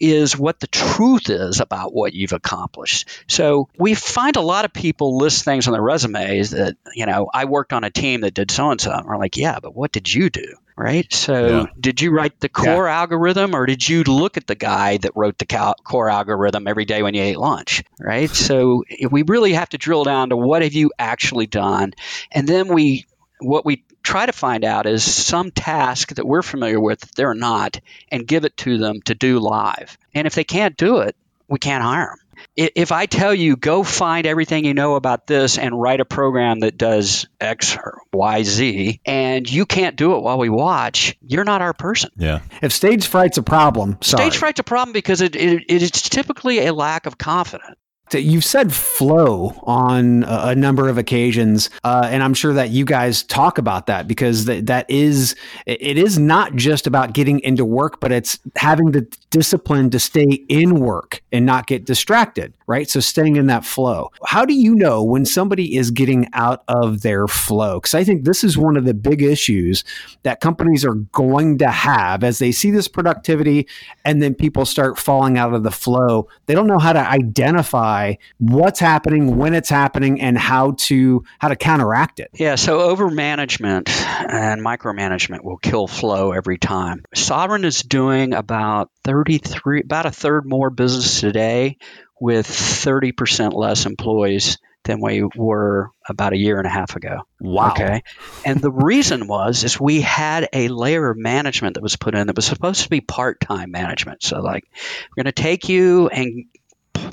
is 0.00 0.36
what 0.36 0.60
the 0.60 0.66
truth 0.66 1.28
is 1.28 1.60
about 1.60 1.92
what 1.92 2.14
you've 2.14 2.32
accomplished. 2.32 3.08
So 3.28 3.68
we 3.78 3.94
find 3.94 4.36
a 4.36 4.40
lot 4.40 4.64
of 4.64 4.72
people 4.72 5.18
list 5.18 5.44
things 5.44 5.66
on 5.66 5.72
their 5.72 5.82
resumes 5.82 6.50
that 6.50 6.76
you 6.94 7.06
know 7.06 7.28
I 7.32 7.44
worked 7.44 7.72
on 7.72 7.84
a 7.84 7.90
team 7.90 8.22
that 8.22 8.34
did 8.34 8.50
so 8.50 8.70
and 8.70 8.80
so. 8.80 9.00
We're 9.04 9.18
like, 9.18 9.36
yeah, 9.36 9.60
but 9.60 9.74
what 9.74 9.92
did 9.92 10.12
you 10.12 10.30
do? 10.30 10.54
Right? 10.78 11.12
So, 11.12 11.46
yeah. 11.46 11.66
did 11.78 12.00
you 12.00 12.12
write 12.12 12.38
the 12.40 12.48
core 12.48 12.86
yeah. 12.86 13.00
algorithm 13.00 13.54
or 13.54 13.66
did 13.66 13.86
you 13.86 14.04
look 14.04 14.36
at 14.36 14.46
the 14.46 14.54
guy 14.54 14.96
that 14.98 15.12
wrote 15.16 15.38
the 15.38 15.44
cal- 15.44 15.74
core 15.82 16.08
algorithm 16.08 16.68
every 16.68 16.84
day 16.84 17.02
when 17.02 17.14
you 17.14 17.22
ate 17.22 17.38
lunch, 17.38 17.82
right? 18.00 18.30
so, 18.34 18.84
we 19.10 19.22
really 19.22 19.52
have 19.54 19.68
to 19.70 19.78
drill 19.78 20.04
down 20.04 20.30
to 20.30 20.36
what 20.36 20.62
have 20.62 20.74
you 20.74 20.92
actually 20.98 21.46
done? 21.46 21.94
And 22.30 22.48
then 22.48 22.68
we 22.68 23.06
what 23.40 23.64
we 23.64 23.84
try 24.02 24.26
to 24.26 24.32
find 24.32 24.64
out 24.64 24.86
is 24.86 25.04
some 25.04 25.50
task 25.50 26.14
that 26.14 26.26
we're 26.26 26.42
familiar 26.42 26.80
with 26.80 27.00
that 27.00 27.14
they're 27.14 27.34
not 27.34 27.80
and 28.10 28.26
give 28.26 28.44
it 28.44 28.56
to 28.56 28.78
them 28.78 29.00
to 29.02 29.14
do 29.14 29.38
live. 29.38 29.98
And 30.14 30.26
if 30.26 30.34
they 30.34 30.44
can't 30.44 30.76
do 30.76 30.98
it, 30.98 31.14
we 31.48 31.58
can't 31.58 31.82
hire 31.82 32.06
them 32.06 32.28
if 32.56 32.92
I 32.92 33.06
tell 33.06 33.34
you 33.34 33.56
go 33.56 33.82
find 33.82 34.26
everything 34.26 34.64
you 34.64 34.74
know 34.74 34.94
about 34.96 35.26
this 35.26 35.58
and 35.58 35.80
write 35.80 36.00
a 36.00 36.04
program 36.04 36.60
that 36.60 36.76
does 36.76 37.26
X 37.40 37.76
or 37.76 38.02
Y, 38.12 38.42
Z, 38.42 39.00
and 39.04 39.48
you 39.48 39.66
can't 39.66 39.96
do 39.96 40.16
it 40.16 40.22
while 40.22 40.38
we 40.38 40.48
watch, 40.48 41.16
you're 41.20 41.44
not 41.44 41.62
our 41.62 41.72
person. 41.72 42.10
Yeah. 42.16 42.40
If 42.62 42.72
stage 42.72 43.06
fright's 43.06 43.38
a 43.38 43.42
problem, 43.42 43.98
sorry. 44.00 44.24
stage 44.24 44.38
fright's 44.38 44.60
a 44.60 44.64
problem 44.64 44.92
because 44.92 45.20
it, 45.20 45.36
it, 45.36 45.64
it 45.68 45.82
is 45.82 45.90
typically 45.90 46.66
a 46.66 46.72
lack 46.72 47.06
of 47.06 47.18
confidence. 47.18 47.76
You've 48.14 48.44
said 48.44 48.72
flow 48.72 49.58
on 49.64 50.24
a 50.24 50.54
number 50.54 50.88
of 50.88 50.98
occasions, 50.98 51.70
uh, 51.84 52.08
and 52.10 52.22
I'm 52.22 52.34
sure 52.34 52.52
that 52.54 52.70
you 52.70 52.84
guys 52.84 53.22
talk 53.22 53.58
about 53.58 53.86
that 53.86 54.08
because 54.08 54.46
th- 54.46 54.64
that 54.66 54.88
is 54.90 55.34
it 55.66 55.98
is 55.98 56.18
not 56.18 56.54
just 56.54 56.86
about 56.86 57.12
getting 57.12 57.40
into 57.40 57.64
work, 57.64 58.00
but 58.00 58.12
it's 58.12 58.38
having 58.56 58.92
the 58.92 59.06
discipline 59.30 59.90
to 59.90 59.98
stay 59.98 60.44
in 60.48 60.80
work 60.80 61.22
and 61.32 61.44
not 61.44 61.66
get 61.66 61.84
distracted, 61.84 62.54
right? 62.68 62.88
So 62.88 63.00
staying 63.00 63.36
in 63.36 63.46
that 63.46 63.64
flow. 63.64 64.12
How 64.24 64.44
do 64.44 64.54
you 64.54 64.74
know 64.74 65.02
when 65.02 65.24
somebody 65.24 65.74
is 65.76 65.90
getting 65.90 66.28
out 66.34 66.62
of 66.68 67.00
their 67.00 67.26
flow? 67.26 67.80
Because 67.80 67.94
I 67.94 68.04
think 68.04 68.24
this 68.24 68.44
is 68.44 68.56
one 68.56 68.76
of 68.76 68.84
the 68.84 68.94
big 68.94 69.22
issues 69.22 69.82
that 70.22 70.40
companies 70.40 70.84
are 70.84 70.94
going 70.94 71.58
to 71.58 71.70
have 71.70 72.22
as 72.22 72.38
they 72.38 72.52
see 72.52 72.70
this 72.70 72.86
productivity, 72.86 73.66
and 74.04 74.22
then 74.22 74.34
people 74.34 74.66
start 74.66 74.98
falling 74.98 75.38
out 75.38 75.54
of 75.54 75.62
the 75.62 75.70
flow. 75.70 76.28
They 76.46 76.54
don't 76.54 76.66
know 76.66 76.78
how 76.78 76.92
to 76.92 77.00
identify 77.00 78.14
what's 78.38 78.78
happening, 78.78 79.36
when 79.36 79.54
it's 79.54 79.70
happening, 79.70 80.20
and 80.20 80.36
how 80.36 80.72
to 80.78 81.24
how 81.38 81.48
to 81.48 81.56
counteract 81.56 82.20
it. 82.20 82.30
Yeah, 82.34 82.56
so 82.56 82.80
over 82.80 83.10
management 83.10 83.88
and 83.88 84.60
micromanagement 84.60 85.42
will 85.42 85.56
kill 85.56 85.86
flow 85.86 86.32
every 86.32 86.58
time. 86.58 87.04
Sovren 87.16 87.64
is 87.64 87.82
doing 87.82 88.34
about 88.34 88.90
33 89.04 89.80
about 89.80 90.04
a 90.04 90.10
third 90.10 90.46
more 90.46 90.68
business 90.68 91.20
today 91.20 91.78
with 92.20 92.46
30% 92.46 93.52
less 93.54 93.86
employees 93.86 94.58
than 94.84 95.00
we 95.00 95.22
were 95.36 95.90
about 96.08 96.32
a 96.32 96.36
year 96.36 96.58
and 96.58 96.66
a 96.66 96.70
half 96.70 96.96
ago. 96.96 97.20
Wow. 97.40 97.72
Okay. 97.72 98.02
And 98.44 98.60
the 98.60 98.70
reason 98.70 99.26
was 99.26 99.64
is 99.64 99.78
we 99.78 100.00
had 100.00 100.48
a 100.52 100.68
layer 100.68 101.10
of 101.10 101.18
management 101.18 101.74
that 101.74 101.82
was 101.82 101.96
put 101.96 102.14
in 102.14 102.26
that 102.26 102.36
was 102.36 102.46
supposed 102.46 102.82
to 102.82 102.88
be 102.88 103.00
part-time 103.00 103.70
management. 103.70 104.22
So 104.22 104.40
like 104.40 104.64
we're 105.10 105.24
going 105.24 105.32
to 105.32 105.42
take 105.42 105.68
you 105.68 106.08
and 106.08 106.46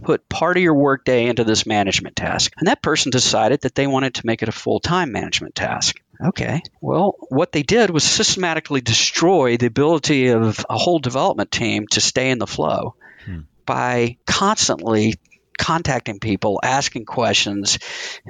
put 0.03 0.27
part 0.29 0.57
of 0.57 0.63
your 0.63 0.73
workday 0.73 1.27
into 1.27 1.43
this 1.43 1.65
management 1.65 2.15
task. 2.15 2.53
And 2.57 2.67
that 2.67 2.81
person 2.81 3.09
decided 3.11 3.61
that 3.61 3.75
they 3.75 3.87
wanted 3.87 4.15
to 4.15 4.25
make 4.25 4.41
it 4.41 4.49
a 4.49 4.53
full 4.53 4.79
time 4.79 5.11
management 5.11 5.55
task. 5.55 6.01
Okay. 6.23 6.61
Well, 6.81 7.15
what 7.29 7.51
they 7.51 7.63
did 7.63 7.89
was 7.89 8.03
systematically 8.03 8.81
destroy 8.81 9.57
the 9.57 9.65
ability 9.65 10.29
of 10.29 10.65
a 10.69 10.77
whole 10.77 10.99
development 10.99 11.51
team 11.51 11.87
to 11.91 12.01
stay 12.01 12.29
in 12.29 12.39
the 12.39 12.47
flow. 12.47 12.95
By 13.65 14.17
constantly 14.25 15.15
contacting 15.57 16.19
people, 16.19 16.59
asking 16.63 17.05
questions, 17.05 17.79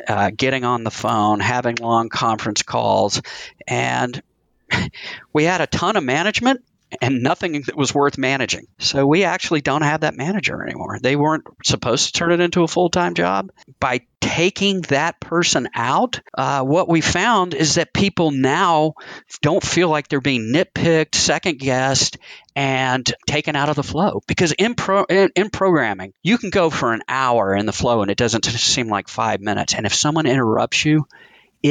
uh, 0.07 0.31
getting 0.35 0.63
on 0.63 0.83
the 0.83 0.91
phone, 0.91 1.39
having 1.39 1.75
long 1.75 2.09
conference 2.09 2.63
calls. 2.63 3.21
And 3.67 4.21
we 5.33 5.43
had 5.43 5.61
a 5.61 5.67
ton 5.67 5.95
of 5.95 6.03
management 6.03 6.63
and 7.01 7.21
nothing 7.21 7.61
that 7.65 7.75
was 7.75 7.93
worth 7.93 8.17
managing. 8.17 8.67
So 8.79 9.05
we 9.05 9.23
actually 9.23 9.61
don't 9.61 9.81
have 9.81 10.01
that 10.01 10.15
manager 10.15 10.63
anymore. 10.63 10.99
They 11.01 11.15
weren't 11.15 11.45
supposed 11.63 12.07
to 12.07 12.11
turn 12.13 12.31
it 12.31 12.39
into 12.39 12.63
a 12.63 12.67
full 12.67 12.89
time 12.89 13.13
job. 13.13 13.51
By 13.79 14.01
taking 14.21 14.81
that 14.81 15.19
person 15.19 15.69
out, 15.75 16.19
uh, 16.35 16.63
what 16.63 16.89
we 16.89 17.01
found 17.01 17.53
is 17.53 17.75
that 17.75 17.93
people 17.93 18.31
now 18.31 18.93
don't 19.41 19.63
feel 19.63 19.89
like 19.89 20.07
they're 20.07 20.21
being 20.21 20.51
nitpicked, 20.53 21.15
second 21.15 21.59
guessed, 21.59 22.17
and 22.55 23.11
taken 23.27 23.55
out 23.55 23.69
of 23.69 23.75
the 23.75 23.83
flow. 23.83 24.21
Because 24.27 24.51
in, 24.51 24.75
pro- 24.75 25.05
in, 25.05 25.29
in 25.35 25.49
programming, 25.49 26.13
you 26.23 26.37
can 26.37 26.49
go 26.49 26.69
for 26.69 26.93
an 26.93 27.03
hour 27.07 27.55
in 27.55 27.65
the 27.65 27.73
flow 27.73 28.01
and 28.01 28.11
it 28.11 28.17
doesn't 28.17 28.45
seem 28.45 28.87
like 28.87 29.07
five 29.07 29.41
minutes. 29.41 29.73
And 29.73 29.85
if 29.85 29.93
someone 29.93 30.25
interrupts 30.25 30.83
you, 30.85 31.07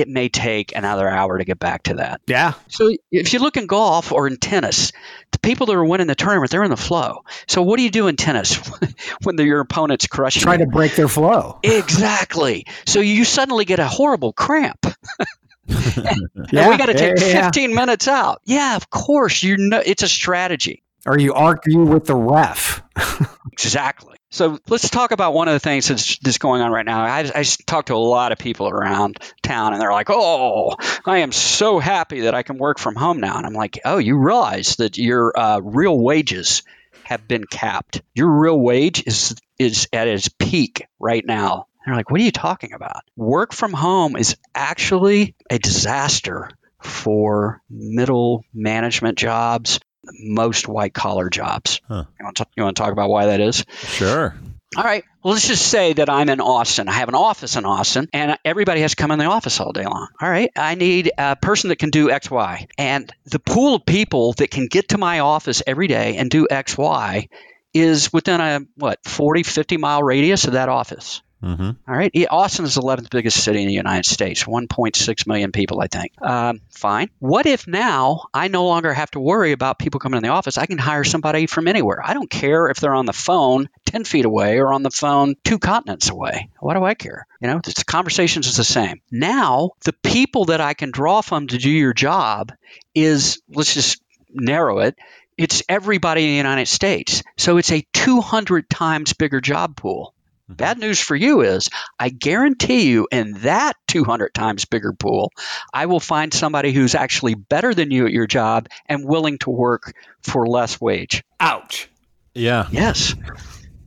it 0.00 0.08
may 0.08 0.28
take 0.28 0.74
another 0.74 1.08
hour 1.08 1.38
to 1.38 1.44
get 1.44 1.60
back 1.60 1.84
to 1.84 1.94
that. 1.94 2.20
Yeah. 2.26 2.54
So 2.68 2.92
if 3.12 3.32
you 3.32 3.38
look 3.38 3.56
in 3.56 3.66
golf 3.66 4.10
or 4.10 4.26
in 4.26 4.38
tennis, 4.38 4.90
the 5.30 5.38
people 5.38 5.66
that 5.66 5.76
are 5.76 5.84
winning 5.84 6.08
the 6.08 6.16
tournament, 6.16 6.50
they're 6.50 6.64
in 6.64 6.70
the 6.70 6.76
flow. 6.76 7.22
So 7.46 7.62
what 7.62 7.76
do 7.76 7.84
you 7.84 7.90
do 7.90 8.08
in 8.08 8.16
tennis 8.16 8.56
when 9.22 9.36
the, 9.36 9.44
your 9.44 9.60
opponent's 9.60 10.08
crushing? 10.08 10.42
Try 10.42 10.56
to 10.56 10.66
break 10.66 10.96
their 10.96 11.06
flow. 11.06 11.60
Exactly. 11.62 12.66
So 12.86 12.98
you 12.98 13.24
suddenly 13.24 13.64
get 13.66 13.78
a 13.78 13.86
horrible 13.86 14.32
cramp. 14.32 14.84
and 15.68 16.28
yeah, 16.50 16.70
we 16.70 16.76
got 16.76 16.86
to 16.86 16.94
take 16.94 17.20
yeah, 17.20 17.26
yeah, 17.26 17.44
15 17.44 17.72
minutes 17.72 18.08
out. 18.08 18.40
Yeah, 18.44 18.74
of 18.74 18.90
course. 18.90 19.44
You 19.44 19.58
know, 19.58 19.80
it's 19.84 20.02
a 20.02 20.08
strategy. 20.08 20.82
Or 21.06 21.16
you 21.16 21.34
argue 21.34 21.82
with 21.82 22.06
the 22.06 22.16
ref. 22.16 22.82
exactly. 23.52 24.13
So 24.34 24.58
let's 24.68 24.90
talk 24.90 25.12
about 25.12 25.32
one 25.32 25.46
of 25.46 25.54
the 25.54 25.60
things 25.60 25.86
that's, 25.86 26.18
that's 26.18 26.38
going 26.38 26.60
on 26.60 26.72
right 26.72 26.84
now. 26.84 27.04
I, 27.04 27.20
I 27.32 27.44
talk 27.44 27.86
to 27.86 27.94
a 27.94 27.96
lot 27.96 28.32
of 28.32 28.38
people 28.38 28.68
around 28.68 29.16
town, 29.44 29.72
and 29.72 29.80
they're 29.80 29.92
like, 29.92 30.10
"Oh, 30.10 30.74
I 31.06 31.18
am 31.18 31.30
so 31.30 31.78
happy 31.78 32.22
that 32.22 32.34
I 32.34 32.42
can 32.42 32.58
work 32.58 32.80
from 32.80 32.96
home 32.96 33.20
now." 33.20 33.36
And 33.36 33.46
I'm 33.46 33.52
like, 33.52 33.78
"Oh, 33.84 33.98
you 33.98 34.18
realize 34.18 34.74
that 34.76 34.98
your 34.98 35.32
uh, 35.38 35.60
real 35.60 35.96
wages 35.96 36.64
have 37.04 37.28
been 37.28 37.44
capped? 37.44 38.02
Your 38.12 38.28
real 38.28 38.58
wage 38.58 39.04
is 39.06 39.36
is 39.56 39.86
at 39.92 40.08
its 40.08 40.28
peak 40.28 40.88
right 40.98 41.24
now." 41.24 41.68
they're 41.86 41.94
like, 41.94 42.10
what 42.10 42.18
are 42.20 42.24
you 42.24 42.32
talking 42.32 42.72
about? 42.72 43.02
Work 43.14 43.52
from 43.52 43.74
home 43.74 44.16
is 44.16 44.36
actually 44.54 45.34
a 45.50 45.58
disaster 45.58 46.48
for 46.82 47.60
middle 47.68 48.44
management 48.54 49.18
jobs, 49.18 49.80
most 50.12 50.68
white 50.68 50.94
collar 50.94 51.30
jobs. 51.30 51.80
Huh. 51.88 52.04
You, 52.18 52.24
want 52.24 52.36
to, 52.38 52.46
you 52.56 52.62
want 52.62 52.76
to 52.76 52.82
talk 52.82 52.92
about 52.92 53.10
why 53.10 53.26
that 53.26 53.40
is? 53.40 53.64
Sure. 53.82 54.34
All 54.76 54.82
right. 54.82 55.04
Well, 55.22 55.34
let's 55.34 55.46
just 55.46 55.66
say 55.66 55.92
that 55.92 56.10
I'm 56.10 56.28
in 56.28 56.40
Austin. 56.40 56.88
I 56.88 56.92
have 56.92 57.08
an 57.08 57.14
office 57.14 57.56
in 57.56 57.64
Austin, 57.64 58.08
and 58.12 58.36
everybody 58.44 58.80
has 58.80 58.90
to 58.90 58.96
come 58.96 59.10
in 59.12 59.18
the 59.18 59.26
office 59.26 59.60
all 59.60 59.72
day 59.72 59.84
long. 59.84 60.08
All 60.20 60.28
right. 60.28 60.50
I 60.56 60.74
need 60.74 61.12
a 61.16 61.36
person 61.36 61.68
that 61.68 61.76
can 61.76 61.90
do 61.90 62.10
X, 62.10 62.30
Y. 62.30 62.66
And 62.76 63.12
the 63.24 63.38
pool 63.38 63.76
of 63.76 63.86
people 63.86 64.32
that 64.34 64.50
can 64.50 64.66
get 64.66 64.88
to 64.88 64.98
my 64.98 65.20
office 65.20 65.62
every 65.66 65.86
day 65.86 66.16
and 66.16 66.28
do 66.28 66.48
X, 66.50 66.76
Y 66.76 67.28
is 67.72 68.12
within 68.12 68.40
a, 68.40 68.60
what, 68.76 69.04
40, 69.04 69.44
50 69.44 69.76
mile 69.76 70.02
radius 70.02 70.44
of 70.46 70.54
that 70.54 70.68
office. 70.68 71.22
Mm-hmm. 71.44 71.70
All 71.86 71.94
right. 71.94 72.10
Austin 72.30 72.64
is 72.64 72.74
the 72.74 72.80
11th 72.80 73.10
biggest 73.10 73.44
city 73.44 73.60
in 73.60 73.68
the 73.68 73.74
United 73.74 74.06
States, 74.08 74.44
1.6 74.44 75.26
million 75.26 75.52
people, 75.52 75.80
I 75.80 75.88
think. 75.88 76.12
Um, 76.22 76.62
fine. 76.70 77.10
What 77.18 77.44
if 77.44 77.66
now 77.68 78.28
I 78.32 78.48
no 78.48 78.66
longer 78.66 78.94
have 78.94 79.10
to 79.10 79.20
worry 79.20 79.52
about 79.52 79.78
people 79.78 80.00
coming 80.00 80.16
in 80.16 80.22
the 80.22 80.30
office? 80.30 80.56
I 80.56 80.64
can 80.64 80.78
hire 80.78 81.04
somebody 81.04 81.46
from 81.46 81.68
anywhere. 81.68 82.00
I 82.02 82.14
don't 82.14 82.30
care 82.30 82.68
if 82.68 82.80
they're 82.80 82.94
on 82.94 83.04
the 83.04 83.12
phone 83.12 83.68
10 83.84 84.04
feet 84.04 84.24
away 84.24 84.58
or 84.58 84.72
on 84.72 84.82
the 84.82 84.90
phone 84.90 85.34
two 85.44 85.58
continents 85.58 86.08
away. 86.08 86.48
What 86.60 86.74
do 86.74 86.84
I 86.84 86.94
care? 86.94 87.26
You 87.42 87.48
know, 87.48 87.60
the 87.62 87.84
conversations 87.86 88.46
is 88.46 88.56
the 88.56 88.64
same. 88.64 89.02
Now, 89.10 89.72
the 89.84 89.92
people 89.92 90.46
that 90.46 90.62
I 90.62 90.72
can 90.72 90.92
draw 90.92 91.20
from 91.20 91.48
to 91.48 91.58
do 91.58 91.70
your 91.70 91.92
job 91.92 92.52
is, 92.94 93.42
let's 93.48 93.74
just 93.74 94.00
narrow 94.32 94.78
it, 94.78 94.96
it's 95.36 95.62
everybody 95.68 96.22
in 96.22 96.30
the 96.30 96.36
United 96.36 96.68
States. 96.68 97.22
So 97.36 97.56
it's 97.56 97.72
a 97.72 97.84
200 97.92 98.70
times 98.70 99.12
bigger 99.12 99.40
job 99.40 99.76
pool. 99.76 100.13
Mm-hmm. 100.44 100.54
Bad 100.54 100.78
news 100.78 101.00
for 101.00 101.16
you 101.16 101.40
is 101.40 101.70
I 101.98 102.10
guarantee 102.10 102.88
you 102.88 103.08
in 103.10 103.32
that 103.40 103.74
200 103.88 104.34
times 104.34 104.66
bigger 104.66 104.92
pool, 104.92 105.32
I 105.72 105.86
will 105.86 106.00
find 106.00 106.34
somebody 106.34 106.72
who's 106.72 106.94
actually 106.94 107.34
better 107.34 107.72
than 107.72 107.90
you 107.90 108.06
at 108.06 108.12
your 108.12 108.26
job 108.26 108.68
and 108.86 109.06
willing 109.06 109.38
to 109.38 109.50
work 109.50 109.94
for 110.22 110.46
less 110.46 110.80
wage. 110.80 111.24
Ouch. 111.40 111.88
Yeah. 112.34 112.68
Yes. 112.70 113.14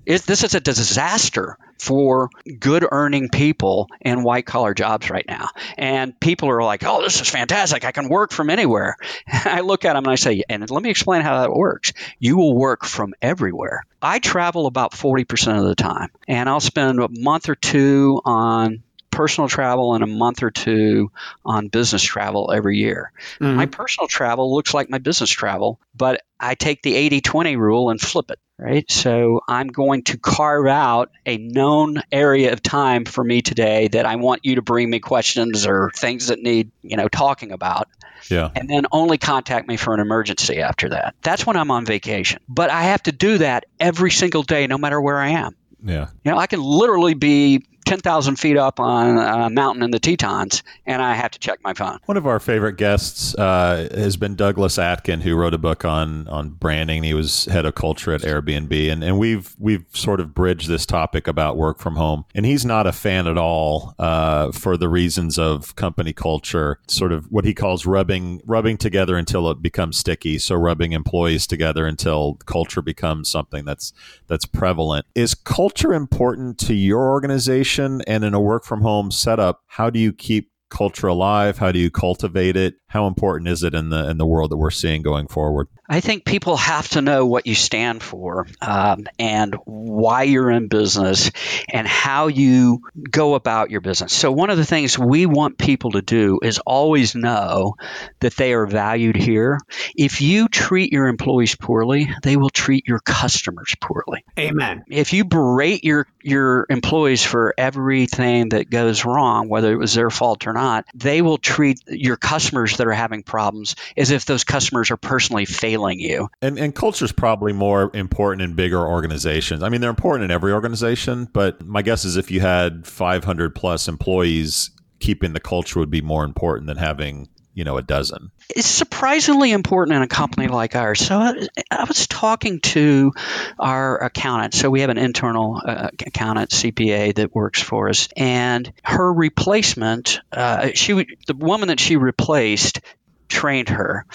It, 0.06 0.24
this 0.24 0.44
is 0.44 0.56
a 0.56 0.60
disaster 0.60 1.58
for 1.80 2.30
good 2.60 2.86
earning 2.90 3.30
people 3.30 3.88
in 4.02 4.24
white 4.24 4.46
collar 4.46 4.74
jobs 4.74 5.10
right 5.10 5.26
now. 5.28 5.50
And 5.78 6.20
people 6.20 6.50
are 6.50 6.64
like, 6.64 6.84
oh, 6.86 7.02
this 7.02 7.22
is 7.22 7.30
fantastic. 7.30 7.86
I 7.86 7.92
can 7.92 8.10
work 8.10 8.32
from 8.32 8.50
anywhere. 8.50 8.98
I 9.28 9.62
look 9.62 9.86
at 9.86 9.94
them 9.94 10.04
and 10.06 10.12
I 10.12 10.16
say, 10.16 10.44
and 10.50 10.70
let 10.70 10.84
me 10.84 10.90
explain 10.90 11.22
how 11.22 11.42
that 11.42 11.54
works. 11.54 11.94
You 12.20 12.38
will 12.38 12.56
work 12.56 12.86
from 12.86 13.14
everywhere. 13.22 13.84
I 14.02 14.20
travel 14.20 14.68
about 14.68 14.92
40% 14.92 15.58
of 15.58 15.66
the 15.66 15.76
time, 15.76 16.10
and 16.28 16.48
I'll 16.48 16.60
spend 16.60 17.00
a 17.00 17.10
month 17.10 17.50
or 17.50 17.56
two 17.56 18.22
on 18.26 18.84
personal 19.18 19.50
travel 19.50 19.96
and 19.96 20.04
a 20.04 20.08
month 20.08 20.44
or 20.44 20.52
two 20.52 21.12
on 21.44 21.70
business 21.70 22.04
travel 22.04 22.52
every 22.54 22.78
year. 22.78 23.12
Mm-hmm. 23.42 23.56
My 23.56 23.66
personal 23.66 24.08
travel 24.08 24.54
looks 24.54 24.76
like 24.76 24.92
my 24.92 25.00
business 25.00 25.32
travel, 25.32 25.80
but 25.96 26.22
I 26.40 26.54
take 26.54 26.84
the 26.84 26.96
80 26.96 27.22
20 27.22 27.56
rule 27.56 27.90
and 27.90 28.00
flip 28.00 28.30
it, 28.30 28.40
right? 28.60 28.90
So 28.92 29.42
I'm 29.48 29.70
going 29.70 30.04
to 30.04 30.20
carve 30.20 30.68
out 30.68 31.10
a 31.26 31.40
known 31.40 32.04
area 32.12 32.54
of 32.54 32.62
time 32.62 33.06
for 33.06 33.24
me 33.24 33.42
today 33.42 33.88
that 33.88 34.06
I 34.06 34.18
want 34.18 34.46
you 34.46 34.56
to 34.56 34.62
bring 34.62 34.88
me 34.88 35.00
questions 35.00 35.66
or 35.66 35.90
things 35.96 36.28
that 36.28 36.40
need, 36.40 36.70
you 36.84 36.96
know, 36.96 37.08
talking 37.08 37.52
about. 37.52 37.90
Yeah. 38.30 38.52
And 38.56 38.70
then 38.70 38.86
only 38.92 39.18
contact 39.18 39.68
me 39.68 39.78
for 39.78 39.96
an 39.96 40.00
emergency 40.00 40.60
after 40.60 40.90
that. 40.90 41.16
That's 41.24 41.44
when 41.44 41.58
I'm 41.58 41.72
on 41.72 41.86
vacation. 41.86 42.40
But 42.48 42.70
I 42.70 42.84
have 42.84 43.02
to 43.04 43.12
do 43.12 43.40
that 43.40 43.66
every 43.80 44.12
single 44.12 44.44
day, 44.44 44.68
no 44.68 44.78
matter 44.78 45.02
where 45.02 45.18
I 45.18 45.30
am. 45.30 45.56
Yeah. 45.84 46.10
You 46.24 46.32
know, 46.32 46.38
I 46.38 46.48
can 46.48 46.62
literally 46.62 47.14
be 47.14 47.64
10,000 47.88 48.36
feet 48.36 48.58
up 48.58 48.82
on 48.82 49.18
a 49.18 49.50
mountain 49.50 49.82
in 49.82 49.92
the 49.92 50.00
Tetons, 50.00 50.62
and 50.86 51.02
I 51.02 51.14
have 51.14 51.32
to 51.32 51.40
check 51.40 51.60
my 51.64 51.74
phone. 51.74 52.00
One 52.06 52.18
of 52.18 52.28
our 52.28 52.38
favorite 52.38 52.76
guests 52.76 53.34
uh, 53.36 53.88
has 53.96 54.18
been 54.18 54.36
Douglas 54.36 54.78
Atkin, 54.78 55.22
who 55.22 55.38
wrote 55.38 55.54
a 55.54 55.58
book 55.58 55.86
on 55.86 56.28
on 56.28 56.50
branding. 56.50 57.04
He 57.04 57.14
was 57.14 57.46
head 57.46 57.66
of 57.66 57.76
culture 57.76 58.14
at 58.14 58.22
Airbnb, 58.22 58.92
and, 58.92 59.06
and 59.06 59.18
we've 59.18 59.56
we've 59.58 59.86
sort 59.94 60.20
of 60.20 60.34
bridged 60.34 60.68
this 60.68 60.86
topic 60.86 61.30
about 61.30 61.56
work 61.56 61.80
from 61.80 61.96
home. 61.96 62.26
And 62.36 62.46
he's 62.46 62.66
not 62.66 62.88
a 62.88 62.92
fan 62.92 63.26
at 63.26 63.38
all 63.38 63.96
uh, 63.98 64.52
for 64.52 64.76
the 64.76 64.90
reasons 64.90 65.40
of 65.40 65.74
company 65.78 66.12
culture, 66.12 66.80
sort 66.88 67.14
of 67.14 67.32
what 67.32 67.46
he 67.46 67.54
calls 67.54 67.86
rubbing 67.86 68.42
rubbing 68.46 68.76
together 68.76 69.16
until 69.16 69.50
it 69.50 69.62
becomes 69.62 69.98
sticky. 69.98 70.40
So 70.40 70.56
rubbing 70.56 70.92
employees 70.92 71.48
together 71.48 71.88
until 71.88 72.34
culture 72.46 72.82
becomes 72.82 73.30
something 73.30 73.64
that's 73.64 73.94
that's 74.28 74.46
prevalent. 74.46 75.06
Is 75.16 75.34
culture 75.34 75.94
important 75.94 76.58
to 76.60 76.74
your 76.74 77.10
organization? 77.10 77.77
And 77.80 78.24
in 78.24 78.34
a 78.34 78.40
work 78.40 78.66
from 78.66 78.82
home 78.82 79.12
setup, 79.12 79.62
how 79.68 79.90
do 79.90 80.00
you 80.00 80.14
keep 80.14 80.52
culture 80.70 81.08
alive? 81.08 81.58
How 81.58 81.72
do 81.72 81.80
you 81.80 81.90
cultivate 81.90 82.56
it? 82.56 82.76
How 82.88 83.08
important 83.08 83.48
is 83.50 83.64
it 83.64 83.74
in 83.74 83.90
the 83.90 84.10
in 84.10 84.18
the 84.18 84.26
world 84.26 84.52
that 84.52 84.58
we're 84.58 84.72
seeing 84.72 85.02
going 85.02 85.28
forward? 85.28 85.68
I 85.90 86.02
think 86.02 86.26
people 86.26 86.58
have 86.58 86.90
to 86.90 87.02
know 87.02 87.26
what 87.26 87.48
you 87.48 87.56
stand 87.56 88.04
for 88.04 88.48
um, 88.62 89.08
and 89.18 89.56
why 89.64 90.24
you're 90.24 90.52
in 90.52 90.68
business 90.68 91.32
and 91.72 91.88
how 91.88 92.28
you 92.28 92.82
go 93.10 93.36
about 93.36 93.72
your 93.72 93.80
business. 93.80 94.12
So, 94.12 94.32
one 94.32 94.50
of 94.50 94.58
the 94.58 94.66
things 94.66 95.00
we 95.00 95.26
want 95.26 95.58
people 95.58 95.92
to 95.92 96.02
do 96.02 96.40
is 96.44 96.60
always 96.60 97.16
know 97.16 97.76
that 98.20 98.36
they 98.36 98.54
are 98.54 98.66
valued 98.66 99.16
here. 99.16 99.60
If 99.96 100.22
you 100.22 100.50
treat 100.50 100.92
your 100.92 101.08
employees 101.08 101.56
poorly, 101.56 102.10
they 102.22 102.36
will 102.36 102.50
treat 102.50 102.86
your 102.88 103.00
customers 103.00 103.74
poorly. 103.80 104.26
Amen. 104.38 104.84
If 104.90 105.14
you 105.14 105.24
berate 105.24 105.86
your, 105.86 106.08
your 106.22 106.66
employees 106.70 107.24
for 107.24 107.54
everything 107.58 108.50
that 108.50 108.70
goes 108.70 109.06
wrong, 109.06 109.48
whether 109.48 109.72
it 109.72 109.78
was 109.78 109.94
their 109.94 110.10
fault 110.10 110.48
or 110.48 110.54
not, 110.54 110.86
they 110.94 111.22
will 111.22 111.38
treat 111.38 111.80
your 111.88 112.18
customers 112.18 112.78
that 112.78 112.88
are 112.88 112.92
having 112.92 113.24
problems 113.24 113.76
as 113.96 114.12
if 114.12 114.26
those 114.26 114.44
customers 114.44 114.92
are 114.92 114.98
personally 114.98 115.46
failing 115.46 115.77
failing 115.78 116.00
you. 116.00 116.30
And 116.42 116.58
and 116.60 116.74
culture 116.74 117.06
is 117.06 117.12
probably 117.12 117.54
more 117.54 117.92
important 117.94 118.42
in 118.42 118.56
bigger 118.56 118.86
organizations. 118.86 119.64
I 119.64 119.70
mean, 119.70 119.82
they're 119.82 119.90
important 119.90 120.26
in 120.26 120.32
every 120.32 120.52
organization, 120.52 121.28
but 121.32 121.66
my 121.66 121.82
guess 121.82 122.06
is 122.06 122.18
if 122.18 122.32
you 122.32 122.42
had 122.42 122.86
500 122.86 123.56
plus 123.56 123.88
employees, 123.88 124.72
keeping 125.00 125.34
the 125.34 125.40
culture 125.40 125.80
would 125.80 125.92
be 125.92 126.02
more 126.02 126.24
important 126.24 126.68
than 126.68 126.78
having 126.78 127.30
you 127.54 127.64
know 127.64 127.78
a 127.78 127.82
dozen. 127.82 128.32
It's 128.50 128.68
surprisingly 128.68 129.52
important 129.52 129.98
in 129.98 130.04
a 130.04 130.08
company 130.08 130.48
like 130.48 130.76
ours. 130.76 131.00
So 131.00 131.18
i, 131.18 131.34
I 131.72 131.84
was 131.86 132.08
talking 132.08 132.60
to 132.62 133.14
our 133.60 133.98
accountant. 134.04 134.54
So 134.54 134.70
we 134.70 134.82
have 134.82 134.90
an 134.90 134.98
internal 134.98 135.60
uh, 135.66 135.90
accountant 136.06 136.52
cpa 136.52 137.16
that 137.16 137.34
works 137.34 137.62
for 137.62 137.90
us. 137.90 138.10
And 138.16 138.72
her 138.84 139.12
replacement 139.12 140.20
uh, 140.32 140.70
she 140.76 140.94
the 140.94 141.36
woman 141.36 141.70
that 141.70 141.80
she 141.80 141.98
replaced 141.98 142.82
trained 143.28 143.70
her 143.70 144.06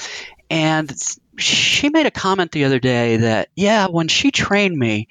and 0.52 0.92
she 1.38 1.88
made 1.88 2.04
a 2.04 2.10
comment 2.10 2.52
the 2.52 2.66
other 2.66 2.78
day 2.78 3.16
that, 3.16 3.48
yeah, 3.56 3.86
when 3.86 4.08
she 4.08 4.30
trained 4.30 4.76
me, 4.76 5.08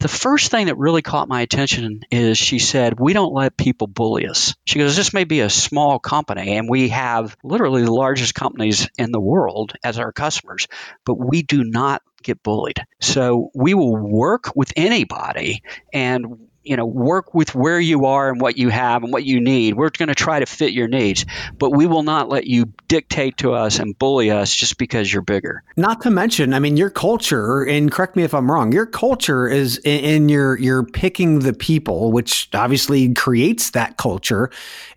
the 0.00 0.08
first 0.08 0.50
thing 0.50 0.66
that 0.66 0.76
really 0.76 1.00
caught 1.00 1.28
my 1.28 1.42
attention 1.42 2.00
is 2.10 2.36
she 2.36 2.58
said, 2.58 2.98
We 2.98 3.12
don't 3.12 3.32
let 3.32 3.56
people 3.56 3.86
bully 3.86 4.26
us. 4.26 4.56
She 4.66 4.80
goes, 4.80 4.96
This 4.96 5.14
may 5.14 5.22
be 5.22 5.40
a 5.40 5.48
small 5.48 6.00
company, 6.00 6.56
and 6.56 6.68
we 6.68 6.88
have 6.88 7.36
literally 7.44 7.84
the 7.84 7.92
largest 7.92 8.34
companies 8.34 8.88
in 8.98 9.12
the 9.12 9.20
world 9.20 9.74
as 9.84 10.00
our 10.00 10.10
customers, 10.10 10.66
but 11.04 11.14
we 11.14 11.42
do 11.42 11.62
not 11.62 12.02
get 12.24 12.42
bullied. 12.42 12.84
So 13.00 13.52
we 13.54 13.74
will 13.74 13.96
work 13.96 14.56
with 14.56 14.72
anybody 14.74 15.62
and 15.92 16.49
you 16.70 16.76
know 16.76 16.86
work 16.86 17.34
with 17.34 17.54
where 17.54 17.80
you 17.80 18.06
are 18.06 18.30
and 18.30 18.40
what 18.40 18.56
you 18.56 18.68
have 18.68 19.02
and 19.02 19.12
what 19.12 19.24
you 19.24 19.40
need. 19.40 19.74
We're 19.74 19.90
going 19.90 20.08
to 20.08 20.14
try 20.14 20.38
to 20.38 20.46
fit 20.46 20.72
your 20.72 20.88
needs 20.88 21.26
but 21.58 21.70
we 21.70 21.86
will 21.86 22.02
not 22.02 22.28
let 22.28 22.46
you 22.46 22.72
dictate 22.88 23.38
to 23.38 23.52
us 23.52 23.78
and 23.78 23.98
bully 23.98 24.30
us 24.30 24.54
just 24.54 24.78
because 24.78 25.12
you're 25.12 25.22
bigger. 25.22 25.62
Not 25.76 26.00
to 26.02 26.10
mention 26.10 26.54
i 26.54 26.58
mean 26.58 26.76
your 26.76 26.90
culture 26.90 27.62
and 27.62 27.90
correct 27.90 28.16
me 28.16 28.22
if 28.22 28.34
i'm 28.34 28.50
wrong 28.50 28.72
your 28.72 28.86
culture 28.86 29.48
is 29.48 29.78
in 29.84 30.28
your 30.28 30.58
you're 30.58 30.84
picking 30.84 31.40
the 31.40 31.52
people 31.52 32.12
which 32.12 32.48
obviously 32.54 33.12
creates 33.14 33.70
that 33.70 33.96
culture 33.96 34.50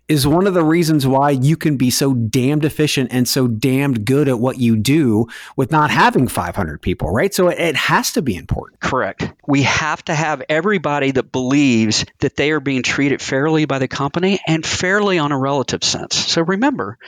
is 0.08 0.26
one 0.26 0.46
of 0.46 0.54
the 0.54 0.64
reasons 0.64 1.06
why 1.06 1.30
you 1.30 1.56
can 1.56 1.76
be 1.76 1.90
so 1.90 2.12
damned 2.14 2.64
efficient 2.64 3.10
and 3.12 3.26
so 3.26 3.46
damned 3.46 4.04
good 4.04 4.28
at 4.28 4.38
what 4.38 4.58
you 4.58 4.76
do 4.76 5.26
with 5.56 5.70
not 5.70 5.90
having 5.90 6.28
500 6.28 6.82
people, 6.82 7.10
right? 7.10 7.32
So 7.32 7.48
it, 7.48 7.58
it 7.58 7.76
has 7.76 8.12
to 8.12 8.22
be 8.22 8.36
important. 8.36 8.80
Correct. 8.80 9.32
We 9.46 9.62
have 9.62 10.04
to 10.04 10.14
have 10.14 10.42
everybody 10.48 11.12
that 11.12 11.32
believes 11.32 12.04
that 12.20 12.36
they 12.36 12.50
are 12.50 12.60
being 12.60 12.82
treated 12.82 13.22
fairly 13.22 13.64
by 13.64 13.78
the 13.78 13.88
company 13.88 14.40
and 14.46 14.64
fairly 14.64 15.18
on 15.18 15.32
a 15.32 15.38
relative 15.38 15.82
sense. 15.82 16.16
So 16.16 16.42
remember, 16.42 16.98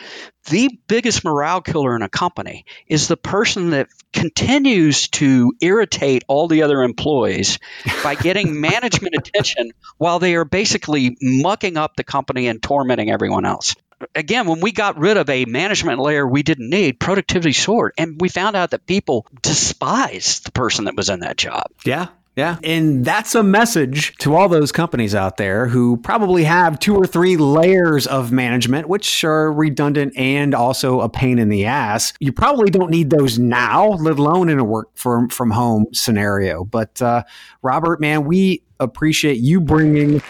the 0.47 0.79
biggest 0.89 1.25
morale 1.25 1.61
killer 1.61 1.97
in 1.97 2.03
a 2.03 2.09
company 2.09 2.65
is 2.87 3.09
the 3.09 3.17
person 3.17 3.71
that 3.71 3.89
continues 4.13 5.09
to 5.09 5.53
irritate 5.61 6.25
all 6.29 6.49
the 6.49 6.63
other 6.63 6.83
employees 6.83 7.59
by 8.03 8.15
getting 8.15 8.61
management 8.61 9.15
attention 9.15 9.73
while 9.99 10.19
they 10.19 10.35
are 10.35 10.45
basically 10.45 11.17
mucking 11.21 11.77
up 11.77 11.97
the 11.97 12.05
company 12.05 12.49
and 12.49 12.63
tormenting 12.63 13.11
everyone 13.11 13.45
else. 13.45 13.75
Again, 14.15 14.47
when 14.47 14.61
we 14.61 14.73
got 14.73 14.99
rid 14.99 15.17
of 15.17 15.31
a 15.31 15.47
management 15.47 15.99
layer 15.99 16.27
we 16.27 16.43
didn't 16.43 16.69
need, 16.69 17.01
productivity 17.01 17.53
soared. 17.53 17.93
And 17.97 18.21
we 18.21 18.29
found 18.29 18.55
out 18.55 18.71
that 18.71 18.87
people 18.87 19.27
despise 19.41 20.41
the 20.41 20.53
person 20.53 20.85
that 20.85 20.97
was 20.97 21.09
in 21.09 21.21
that 21.21 21.39
job. 21.39 21.65
Yeah. 21.85 22.09
Yeah. 22.37 22.59
And 22.63 23.03
that's 23.03 23.35
a 23.35 23.43
message 23.43 24.15
to 24.19 24.35
all 24.35 24.51
those 24.51 24.71
companies 24.71 25.15
out 25.15 25.39
there 25.39 25.67
who 25.67 25.97
probably 25.97 26.45
have 26.45 26.79
two 26.79 26.95
or 26.95 27.07
three 27.07 27.39
layers 27.39 28.07
of 28.07 28.31
management, 28.31 28.91
which 28.91 29.25
are 29.25 29.51
redundant 29.51 30.15
and 30.19 30.55
also 30.55 31.01
a 31.01 31.09
pain 31.09 31.39
in 31.39 31.49
the 31.49 31.65
ass. 31.65 32.13
You 32.21 32.33
probably 32.33 32.71
don't 32.71 32.91
need 32.91 33.09
those 33.09 33.39
now, 33.39 33.89
let 33.89 34.19
alone 34.19 34.51
in 34.51 34.59
a 34.59 34.65
work 34.65 34.91
from, 34.95 35.31
from 35.31 35.51
home 35.51 35.87
scenario. 35.95 36.65
But 36.65 37.01
uh, 37.01 37.23
Robert, 37.63 38.03
man, 38.03 38.25
we 38.25 38.63
appreciate 38.79 39.39
you 39.39 39.59
bringing 39.59 40.21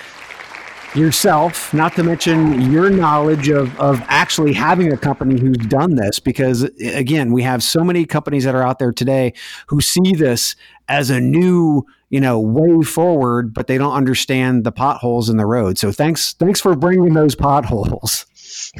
yourself, 0.96 1.72
not 1.74 1.94
to 1.96 2.02
mention 2.02 2.70
your 2.72 2.90
knowledge 2.90 3.48
of, 3.48 3.78
of 3.78 4.00
actually 4.06 4.52
having 4.52 4.92
a 4.92 4.96
company 4.96 5.40
who's 5.40 5.56
done 5.56 5.94
this. 5.96 6.18
Because 6.18 6.62
again, 6.80 7.32
we 7.32 7.42
have 7.42 7.62
so 7.62 7.84
many 7.84 8.04
companies 8.06 8.44
that 8.44 8.54
are 8.54 8.62
out 8.62 8.78
there 8.78 8.92
today 8.92 9.32
who 9.68 9.80
see 9.80 10.14
this 10.14 10.56
as 10.88 11.10
a 11.10 11.20
new, 11.20 11.84
you 12.08 12.20
know, 12.20 12.40
way 12.40 12.82
forward, 12.82 13.52
but 13.52 13.66
they 13.66 13.78
don't 13.78 13.94
understand 13.94 14.64
the 14.64 14.72
potholes 14.72 15.28
in 15.28 15.36
the 15.36 15.46
road. 15.46 15.78
So 15.78 15.92
thanks, 15.92 16.32
thanks 16.34 16.60
for 16.60 16.74
bringing 16.74 17.14
those 17.14 17.34
potholes. 17.34 18.26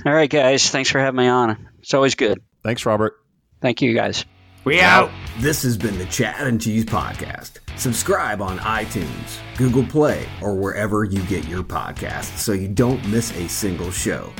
All 0.05 0.13
right, 0.13 0.31
guys. 0.31 0.71
Thanks 0.71 0.91
for 0.91 0.99
having 0.99 1.19
me 1.19 1.29
on. 1.29 1.69
It's 1.81 1.95
always 1.95 2.15
good. 2.15 2.43
Thanks, 2.63 2.87
Robert. 2.87 3.15
Thank 3.61 3.83
you, 3.83 3.95
guys. 3.95 4.25
We 4.65 4.81
out. 4.81 5.11
This 5.39 5.63
has 5.63 5.77
been 5.77 5.97
the 5.99 6.07
Chad 6.07 6.47
and 6.47 6.61
Cheese 6.61 6.85
Podcast. 6.85 7.59
Subscribe 7.77 8.41
on 8.41 8.59
iTunes, 8.61 9.39
Google 9.59 9.85
Play, 9.85 10.27
or 10.41 10.55
wherever 10.55 11.05
you 11.05 11.23
get 11.25 11.47
your 11.47 11.63
podcasts 11.63 12.39
so 12.39 12.53
you 12.53 12.69
don't 12.69 13.07
miss 13.09 13.37
a 13.37 13.47
single 13.49 13.91
show. 13.91 14.33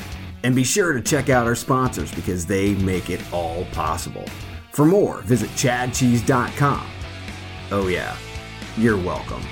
And 0.43 0.55
be 0.55 0.63
sure 0.63 0.93
to 0.93 1.01
check 1.01 1.29
out 1.29 1.45
our 1.45 1.55
sponsors 1.55 2.11
because 2.13 2.47
they 2.47 2.73
make 2.75 3.11
it 3.11 3.21
all 3.31 3.65
possible. 3.65 4.25
For 4.71 4.85
more, 4.85 5.21
visit 5.21 5.51
chadcheese.com. 5.51 6.87
Oh, 7.71 7.87
yeah, 7.87 8.17
you're 8.75 8.97
welcome. 8.97 9.43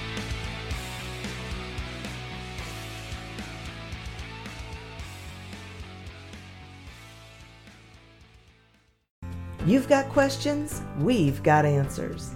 You've 9.65 9.87
got 9.87 10.09
questions, 10.09 10.81
we've 10.99 11.41
got 11.43 11.65
answers. 11.65 12.35